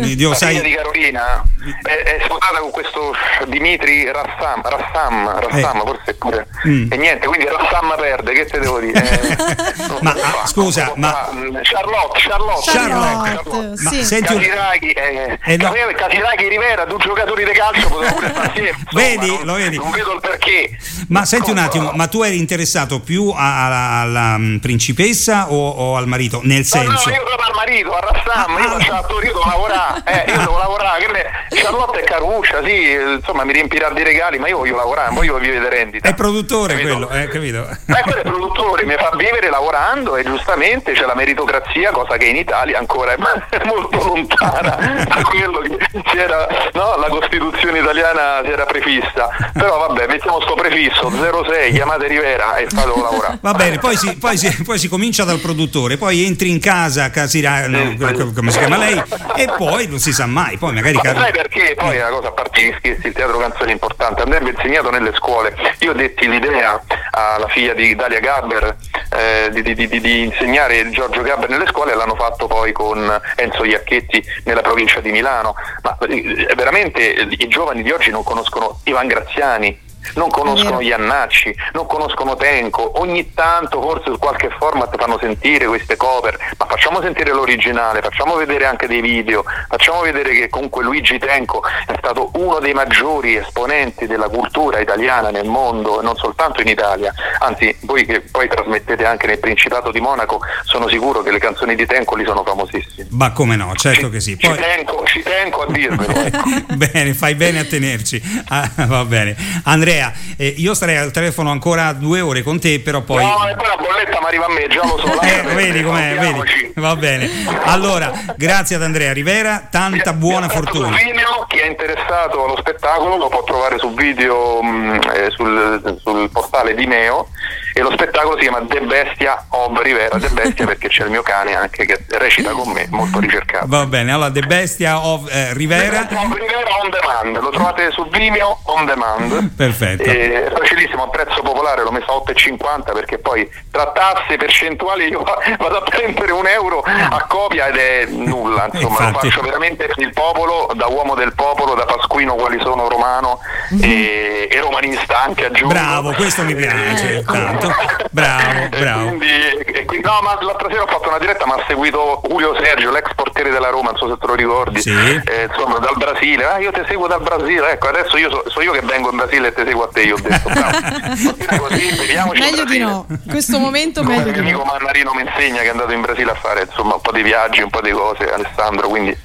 Dio, 0.00 0.30
la 0.30 0.34
sai... 0.34 0.54
figlia 0.54 0.68
di 0.68 0.74
Carolina 0.74 1.42
è, 1.82 2.16
è 2.16 2.20
sposata 2.24 2.60
con 2.60 2.70
questo 2.70 3.14
Dimitri 3.48 4.10
Rassam, 4.10 4.62
Rassam, 4.62 5.40
Rassam 5.40 5.76
eh. 5.76 5.80
forse 5.80 6.14
pure... 6.14 6.46
Mm. 6.66 6.90
E 6.90 6.96
niente, 6.96 7.26
quindi 7.26 7.44
Rassam 7.44 7.94
perde, 7.96 8.32
che 8.32 8.46
te 8.46 8.58
devo 8.58 8.80
dire? 8.80 8.98
Eh, 9.90 10.02
ma 10.02 10.14
scusa, 10.46 10.92
ma... 10.96 11.28
Charlotte, 11.62 12.18
Charlotte, 12.20 12.70
Charlotte, 12.70 13.30
Charlotte. 13.30 13.82
Ma 13.82 13.90
sì. 13.90 14.04
senti... 14.04 14.32
Un... 14.32 14.40
Casiraghi, 14.70 14.90
eh, 14.92 15.38
eh 15.44 15.56
no. 15.56 15.72
Casiraghi 15.96 16.48
Rivera, 16.48 16.84
due 16.84 16.98
giocatori 16.98 17.44
di 17.44 17.50
calcio 17.50 17.88
potevano 17.88 18.14
pure 18.30 18.32
assieme. 18.34 18.76
Vedi, 18.92 19.26
non, 19.26 19.44
lo 19.44 19.54
vedi. 19.54 19.76
Non 19.76 19.90
vedo 19.90 20.12
il 20.14 20.20
perché. 20.20 20.76
Ma 21.08 21.24
senti 21.24 21.50
un 21.50 21.58
attimo, 21.58 21.90
ma 21.94 22.06
tu 22.06 22.22
eri 22.22 22.38
interessato 22.38 23.00
più 23.00 23.32
alla, 23.34 24.00
alla 24.00 24.38
mm, 24.38 24.58
principessa 24.58 25.50
o, 25.50 25.68
o, 25.70 25.96
al 25.96 26.06
marito? 26.06 26.40
Nel 26.44 26.64
senso... 26.64 26.90
No, 26.90 27.00
no, 27.04 27.22
io 27.22 27.28
sono 27.28 27.42
al 27.42 27.54
marito, 27.54 27.96
a 27.96 28.00
Rassam, 28.00 28.56
ah, 28.56 28.60
io 28.60 28.80
faccio 28.80 29.20
io 29.20 29.32
devo 29.32 29.44
lavorare, 29.44 30.02
eh, 30.04 30.30
io 30.30 30.38
devo 30.38 30.58
lavorare. 30.58 30.78
Che. 31.00 31.56
Charlotte 31.56 32.00
è 32.00 32.04
caruccia, 32.04 32.62
sì, 32.64 32.92
insomma 32.92 33.44
mi 33.44 33.52
riempirà 33.52 33.90
di 33.90 34.02
regali, 34.02 34.38
ma 34.38 34.48
io 34.48 34.58
voglio 34.58 34.76
lavorare, 34.76 35.12
voglio 35.14 35.38
vivere 35.38 35.68
rendita. 35.68 36.08
È 36.08 36.14
produttore 36.14 36.74
capito? 36.74 37.06
quello, 37.06 37.10
eh, 37.10 37.28
capito? 37.28 37.68
Eh, 37.68 38.02
quello 38.02 38.18
è 38.18 38.22
produttore, 38.22 38.84
mi 38.84 38.94
fa 38.94 39.10
vivere 39.16 39.50
lavorando 39.50 40.16
e 40.16 40.24
giustamente 40.24 40.92
c'è 40.92 41.06
la 41.06 41.14
meritocrazia, 41.14 41.90
cosa 41.90 42.16
che 42.16 42.26
in 42.26 42.36
Italia 42.36 42.78
ancora 42.78 43.12
è 43.12 43.16
molto 43.64 44.02
lontana 44.04 44.59
da 45.04 45.22
quello 45.22 45.60
che 45.60 45.78
c'era, 46.04 46.46
no? 46.72 46.96
la 46.96 47.08
Costituzione 47.08 47.78
italiana 47.78 48.42
si 48.44 48.50
era 48.50 48.64
prefissa. 48.64 49.28
Però 49.52 49.88
vabbè, 49.88 50.06
mettiamo 50.06 50.40
sto 50.40 50.54
prefisso 50.54 51.10
06, 51.10 51.72
chiamate 51.72 52.06
Rivera 52.06 52.56
e 52.56 52.66
fatelo 52.68 53.02
lavorare. 53.02 53.38
Va 53.40 53.52
bene, 53.54 53.78
poi 53.78 53.96
si, 53.96 54.16
poi, 54.16 54.36
si, 54.36 54.62
poi 54.62 54.78
si, 54.78 54.88
comincia 54.88 55.24
dal 55.24 55.38
produttore, 55.38 55.96
poi 55.96 56.24
entri 56.24 56.50
in 56.50 56.60
casa, 56.60 57.10
Casira, 57.10 57.66
no, 57.68 57.96
come 58.34 58.50
si 58.50 58.58
chiama 58.58 58.76
lei, 58.76 59.02
e 59.36 59.50
poi 59.56 59.86
non 59.86 59.98
si 59.98 60.12
sa 60.12 60.26
mai. 60.26 60.56
Poi 60.56 60.72
magari 60.72 60.94
Ma 60.94 61.02
sai 61.02 61.32
perché? 61.32 61.74
Poi 61.76 61.96
è 61.96 62.00
una 62.06 62.16
cosa 62.16 62.28
a 62.28 62.32
parte 62.32 62.62
gli 62.62 62.74
scherzi, 62.78 63.06
il 63.06 63.12
teatro 63.12 63.38
canzone 63.38 63.70
è 63.70 63.72
importante. 63.72 64.22
Andrebbe 64.22 64.50
insegnato 64.50 64.90
nelle 64.90 65.12
scuole. 65.14 65.54
Io 65.80 65.92
detti 65.92 66.28
l'idea 66.28 66.80
alla 67.10 67.48
figlia 67.48 67.74
di 67.74 67.94
Dalia 67.94 68.20
Gabber 68.20 68.76
eh, 69.10 69.50
di, 69.50 69.62
di, 69.62 69.74
di, 69.74 70.00
di, 70.00 70.24
insegnare 70.24 70.88
Giorgio 70.90 71.22
Gabber 71.22 71.48
nelle 71.48 71.66
scuole 71.66 71.92
e 71.92 71.96
l'hanno 71.96 72.14
fatto 72.14 72.46
poi 72.46 72.72
con 72.72 73.20
Enzo 73.36 73.64
Iacchetti 73.64 74.24
nella 74.50 74.62
provincia 74.62 75.00
di 75.00 75.10
Milano, 75.10 75.54
ma 75.82 75.96
eh, 76.06 76.52
veramente 76.54 77.00
i 77.02 77.48
giovani 77.48 77.82
di 77.82 77.90
oggi 77.90 78.10
non 78.10 78.22
conoscono 78.22 78.80
Ivan 78.84 79.06
Graziani, 79.06 79.88
non 80.14 80.30
conoscono 80.30 80.80
gli 80.82 80.92
annacci, 80.92 81.54
non 81.72 81.86
conoscono 81.86 82.36
Tenco, 82.36 83.00
ogni 83.00 83.32
tanto 83.34 83.80
forse 83.80 84.10
su 84.10 84.18
qualche 84.18 84.50
format 84.58 84.96
fanno 84.96 85.18
sentire 85.20 85.66
queste 85.66 85.96
cover, 85.96 86.36
ma 86.58 86.66
facciamo 86.66 87.00
sentire 87.00 87.32
l'originale, 87.32 88.00
facciamo 88.00 88.36
vedere 88.36 88.66
anche 88.66 88.86
dei 88.86 89.00
video, 89.00 89.44
facciamo 89.68 90.00
vedere 90.00 90.32
che 90.32 90.48
comunque 90.48 90.82
Luigi 90.82 91.18
Tenco 91.18 91.62
è 91.86 91.94
stato 91.98 92.30
uno 92.34 92.58
dei 92.58 92.72
maggiori 92.72 93.36
esponenti 93.36 94.06
della 94.06 94.28
cultura 94.28 94.78
italiana 94.80 95.30
nel 95.30 95.48
mondo, 95.48 96.00
non 96.02 96.16
soltanto 96.16 96.60
in 96.60 96.68
Italia, 96.68 97.12
anzi 97.38 97.76
voi 97.80 98.04
che 98.04 98.20
poi 98.20 98.48
trasmettete 98.48 99.04
anche 99.04 99.26
nel 99.26 99.38
Principato 99.38 99.90
di 99.90 100.00
Monaco, 100.00 100.40
sono 100.64 100.88
sicuro 100.88 101.22
che 101.22 101.30
le 101.30 101.38
canzoni 101.38 101.74
di 101.74 101.86
Tenco 101.86 102.16
lì 102.16 102.24
sono 102.24 102.44
famosissime. 102.44 103.08
Ma 103.10 103.32
come 103.32 103.56
no, 103.56 103.72
certo 103.74 104.06
ci, 104.06 104.10
che 104.10 104.20
sì. 104.20 104.36
Poi... 104.36 104.54
Ci, 104.54 104.60
tengo, 104.60 105.04
ci 105.04 105.22
tengo 105.22 105.62
a 105.62 105.70
dirvelo. 105.70 106.08
Ecco. 106.30 106.76
bene, 106.76 107.14
fai 107.14 107.34
bene 107.34 107.60
a 107.60 107.64
tenerci. 107.64 108.22
Ah, 108.48 108.70
va 108.86 109.04
bene. 109.04 109.34
Andrea, 109.64 109.89
eh, 109.98 110.46
io 110.56 110.74
starei 110.74 110.96
al 110.96 111.10
telefono 111.10 111.50
ancora 111.50 111.92
due 111.92 112.20
ore 112.20 112.42
con 112.42 112.58
te, 112.60 112.80
però 112.80 113.02
poi... 113.02 113.24
No, 113.24 113.48
e 113.48 113.54
poi 113.54 113.66
la 113.66 113.76
bolletta 113.76 114.18
mi 114.20 114.26
arriva 114.26 114.46
a 114.46 114.50
me, 114.50 114.66
già 114.68 114.82
lo 114.84 114.98
so. 114.98 115.20
eh, 115.20 115.54
vedi 115.54 115.82
com'è, 115.82 116.16
vedi. 116.18 116.72
Va 116.76 116.96
bene. 116.96 117.28
Allora, 117.64 118.12
grazie 118.36 118.76
ad 118.76 118.82
Andrea 118.82 119.12
Rivera, 119.12 119.68
tanta 119.70 120.12
buona 120.12 120.48
fortuna. 120.48 120.96
Video, 120.96 121.44
chi 121.48 121.58
è 121.58 121.66
interessato 121.66 122.44
allo 122.44 122.56
spettacolo 122.58 123.16
lo 123.16 123.28
può 123.28 123.42
trovare 123.44 123.78
su 123.78 123.92
video 123.94 124.62
mh, 124.62 124.68
mm, 124.68 124.94
eh, 125.14 125.30
sul, 125.30 125.98
sul 126.02 126.30
portale 126.30 126.74
di 126.74 126.86
Meo 126.86 127.28
e 127.72 127.80
lo 127.80 127.90
spettacolo 127.92 128.36
si 128.36 128.42
chiama 128.42 128.62
The 128.66 128.80
Bestia 128.80 129.44
of 129.48 129.80
Rivera, 129.82 130.18
The 130.18 130.28
Bestia 130.28 130.66
perché 130.66 130.88
c'è 130.88 131.04
il 131.04 131.10
mio 131.10 131.22
cane 131.22 131.54
anche 131.54 131.86
che 131.86 132.04
recita 132.08 132.50
con 132.50 132.70
me, 132.70 132.86
molto 132.90 133.20
ricercato. 133.20 133.66
Va 133.68 133.86
bene, 133.86 134.12
allora 134.12 134.30
The 134.30 134.42
Bestia 134.42 135.04
of 135.04 135.32
eh, 135.32 135.54
Rivera. 135.54 136.04
The 136.04 136.14
of 136.14 136.32
Rivera 136.32 136.68
on 136.82 136.90
demand, 136.90 137.40
lo 137.40 137.50
trovate 137.50 137.90
su 137.92 138.06
Vimeo 138.08 138.60
on 138.64 138.86
demand. 138.86 139.50
Perfetto. 139.54 140.02
è 140.02 140.50
facilissimo, 140.56 141.04
a 141.04 141.08
prezzo 141.08 141.42
popolare 141.42 141.82
l'ho 141.82 141.90
messo 141.90 142.10
a 142.10 142.30
8,50 142.30 142.92
perché 142.92 143.18
poi 143.18 143.48
tra 143.70 143.90
tasse 143.92 144.36
percentuali 144.36 145.08
io 145.08 145.22
vado 145.58 145.78
a 145.78 145.82
prendere 145.82 146.32
un 146.32 146.46
euro 146.46 146.82
a 146.82 147.24
copia 147.28 147.68
ed 147.68 147.76
è 147.76 148.06
nulla, 148.06 148.68
insomma 148.72 149.06
Infatti. 149.06 149.12
lo 149.12 149.18
faccio 149.18 149.40
veramente 149.42 149.86
per 149.86 149.98
il 149.98 150.12
popolo, 150.12 150.70
da 150.74 150.86
uomo 150.86 151.14
del 151.14 151.34
popolo, 151.34 151.74
da 151.74 151.84
Pasquino 151.84 152.34
quali 152.34 152.58
sono 152.60 152.88
romano 152.88 153.40
mm-hmm. 153.74 153.82
e, 153.82 154.48
e, 154.50 154.60
romanista 154.60 155.22
anche 155.22 155.46
aggiungo. 155.46 155.74
Bravo, 155.74 156.12
questo 156.12 156.42
mi 156.42 156.54
piace, 156.54 157.18
eh, 157.18 157.24
tanto. 157.60 158.08
Bravo, 158.10 158.68
bravo. 158.68 159.06
Quindi, 159.08 159.84
quindi, 159.86 160.06
no, 160.06 160.20
ma 160.22 160.38
l'altra 160.40 160.68
sera 160.68 160.82
ho 160.82 160.86
fatto 160.86 161.08
una 161.08 161.18
diretta, 161.18 161.46
ma 161.46 161.54
ha 161.54 161.64
seguito 161.66 162.20
Julio 162.28 162.56
Sergio, 162.60 162.90
l'ex 162.90 163.14
portiere 163.14 163.50
della 163.50 163.68
Roma, 163.68 163.90
non 163.90 163.98
so 163.98 164.08
se 164.08 164.16
te 164.18 164.26
lo 164.26 164.34
ricordi. 164.34 164.80
Sì. 164.80 164.90
Eh, 164.90 165.48
insomma, 165.48 165.78
dal 165.78 165.96
Brasile. 165.96 166.44
Ah, 166.44 166.58
io 166.58 166.72
ti 166.72 166.82
seguo 166.86 167.06
dal 167.06 167.22
Brasile, 167.22 167.72
ecco, 167.72 167.88
adesso 167.88 168.16
io 168.16 168.30
so, 168.30 168.44
so 168.48 168.60
io 168.62 168.72
che 168.72 168.80
vengo 168.80 169.10
in 169.10 169.16
Brasile 169.16 169.48
e 169.48 169.54
ti 169.54 169.62
seguo 169.64 169.84
a 169.84 169.88
te, 169.92 170.02
io 170.02 170.16
ho 170.16 170.20
detto. 170.20 170.48
Bravo. 170.48 171.66
così, 171.68 171.94
meglio 172.34 172.64
di 172.64 172.78
no. 172.78 173.06
In 173.08 173.30
questo 173.30 173.58
momento 173.58 174.02
Come 174.02 174.24
meglio 174.24 174.40
amico 174.40 174.64
Mannarino 174.64 175.12
mi 175.14 175.22
insegna 175.22 175.60
che 175.60 175.66
è 175.66 175.70
andato 175.70 175.92
in 175.92 176.00
Brasile 176.00 176.32
a 176.32 176.34
fare 176.34 176.62
insomma 176.62 176.94
un 176.94 177.00
po' 177.00 177.12
di 177.12 177.22
viaggi, 177.22 177.60
un 177.60 177.70
po' 177.70 177.80
di 177.80 177.90
cose, 177.90 178.30
Alessandro, 178.32 178.88
quindi 178.88 179.16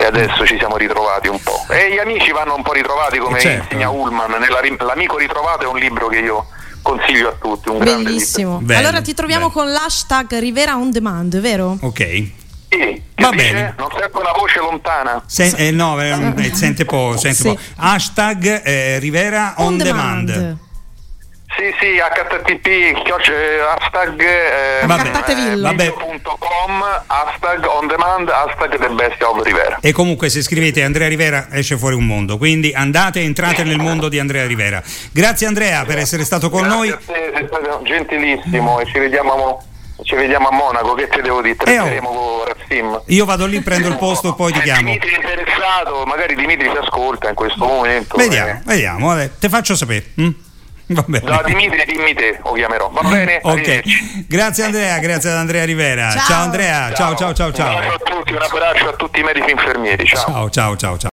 e 0.00 0.04
adesso 0.04 0.46
ci 0.46 0.56
siamo 0.58 0.76
ritrovati 0.76 1.26
un 1.26 1.42
po'. 1.42 1.66
E 1.70 1.90
gli 1.92 1.98
amici 1.98 2.30
vanno 2.30 2.54
un 2.54 2.62
po' 2.62 2.72
ritrovati 2.72 3.18
come 3.18 3.40
certo. 3.40 3.64
insegna 3.64 3.90
Ullman, 3.90 4.30
nella, 4.38 4.60
L'amico 4.84 5.16
ritrovato 5.18 5.64
è 5.64 5.66
un 5.66 5.76
libro 5.76 6.06
che 6.06 6.18
io 6.18 6.46
consiglio 6.88 7.28
a 7.28 7.34
tutti. 7.38 7.68
Un 7.68 7.78
Bellissimo. 7.78 8.62
Allora 8.68 9.00
ti 9.02 9.12
troviamo 9.12 9.48
bello. 9.48 9.60
con 9.60 9.70
l'hashtag 9.72 10.38
Rivera 10.38 10.76
on 10.76 10.90
demand, 10.90 11.38
vero? 11.40 11.76
Ok. 11.80 12.30
Sì, 12.70 13.02
Va 13.14 13.30
bene. 13.30 13.74
Non 13.78 13.88
sento 13.98 14.20
una 14.20 14.32
voce 14.36 14.58
lontana. 14.58 15.22
Sen- 15.26 15.54
eh, 15.56 15.70
no, 15.70 16.00
eh, 16.00 16.34
eh 16.36 16.54
sente 16.54 16.84
po'. 16.84 17.16
Sente 17.16 17.36
sì. 17.36 17.48
po'. 17.48 17.58
Hashtag 17.76 18.62
eh, 18.64 18.98
Rivera 18.98 19.54
on, 19.58 19.66
on 19.66 19.76
demand. 19.78 20.30
demand. 20.30 20.58
Sì, 21.58 21.74
sì, 21.80 21.98
http 21.98 23.02
hashtag 23.80 24.20
eh, 24.20 24.86
vabbè. 24.86 25.92
hashtag 27.06 27.66
on 27.66 27.88
demand 27.88 28.28
hashtag 28.28 28.78
The 28.78 28.88
Bestia 28.90 29.28
of 29.28 29.44
Rivera 29.44 29.78
e 29.80 29.90
comunque 29.90 30.28
se 30.28 30.40
scrivete 30.42 30.84
Andrea 30.84 31.08
Rivera 31.08 31.48
esce 31.50 31.76
fuori 31.76 31.96
un 31.96 32.06
mondo 32.06 32.38
quindi 32.38 32.70
andate 32.72 33.22
entrate 33.22 33.64
nel 33.64 33.78
mondo 33.78 34.08
di 34.08 34.20
Andrea 34.20 34.46
Rivera 34.46 34.80
grazie 35.10 35.48
Andrea 35.48 35.84
per 35.84 35.98
essere 35.98 36.22
stato 36.22 36.48
con 36.48 36.62
grazie 36.62 36.76
noi 36.78 36.96
te, 37.04 37.32
sei 37.34 37.46
stato 37.48 37.80
gentilissimo 37.82 38.78
e 38.78 38.86
ci 38.86 38.98
vediamo 39.00 39.60
ci 40.04 40.14
vediamo 40.14 40.46
a 40.46 40.52
Monaco, 40.52 40.94
che 40.94 41.08
te 41.08 41.20
devo 41.22 41.42
dire? 41.42 41.56
Tratteremo 41.56 42.44
eh, 42.68 42.82
oh. 42.82 43.02
Io 43.06 43.24
vado 43.24 43.46
lì, 43.46 43.60
prendo 43.62 43.88
il 43.88 43.96
posto, 43.96 44.32
poi 44.34 44.52
ti 44.52 44.60
chiamo. 44.60 44.82
Dimitri 44.82 45.10
è 45.10 45.16
interessato, 45.16 46.04
magari 46.06 46.36
Dimitri 46.36 46.70
si 46.70 46.76
ascolta 46.76 47.28
in 47.28 47.34
questo 47.34 47.66
momento. 47.66 48.16
Vediamo, 48.16 48.50
eh. 48.50 48.60
vediamo, 48.64 49.08
vabbè, 49.08 49.30
te 49.40 49.48
faccio 49.48 49.74
sapere. 49.74 50.12
Mm? 50.20 50.30
Va 50.96 51.04
bene. 51.06 51.24
Da 51.26 51.42
Dimitri 51.44 51.84
dimmi 51.84 52.14
te, 52.14 52.38
lo 52.42 52.52
chiamerò. 52.52 52.88
Va 52.90 53.02
bene? 53.02 53.40
Ok. 53.42 53.82
Grazie 54.26 54.64
Andrea, 54.64 54.98
grazie 54.98 55.30
ad 55.30 55.36
Andrea 55.36 55.64
Rivera. 55.64 56.10
Ciao, 56.10 56.24
ciao 56.26 56.42
Andrea, 56.42 56.92
ciao 56.94 57.14
ciao 57.14 57.34
ciao 57.34 57.52
ciao. 57.52 57.76
Un 57.76 57.82
abbraccio 57.82 57.94
a 57.94 58.16
tutti, 58.16 58.32
un 58.32 58.42
abbraccio 58.42 58.88
a 58.88 58.92
tutti 58.92 59.20
i 59.20 59.22
medici 59.22 59.50
infermieri. 59.50 60.06
Ciao 60.06 60.48
ciao 60.48 60.50
ciao 60.50 60.76
ciao. 60.76 60.96
ciao. 60.96 61.06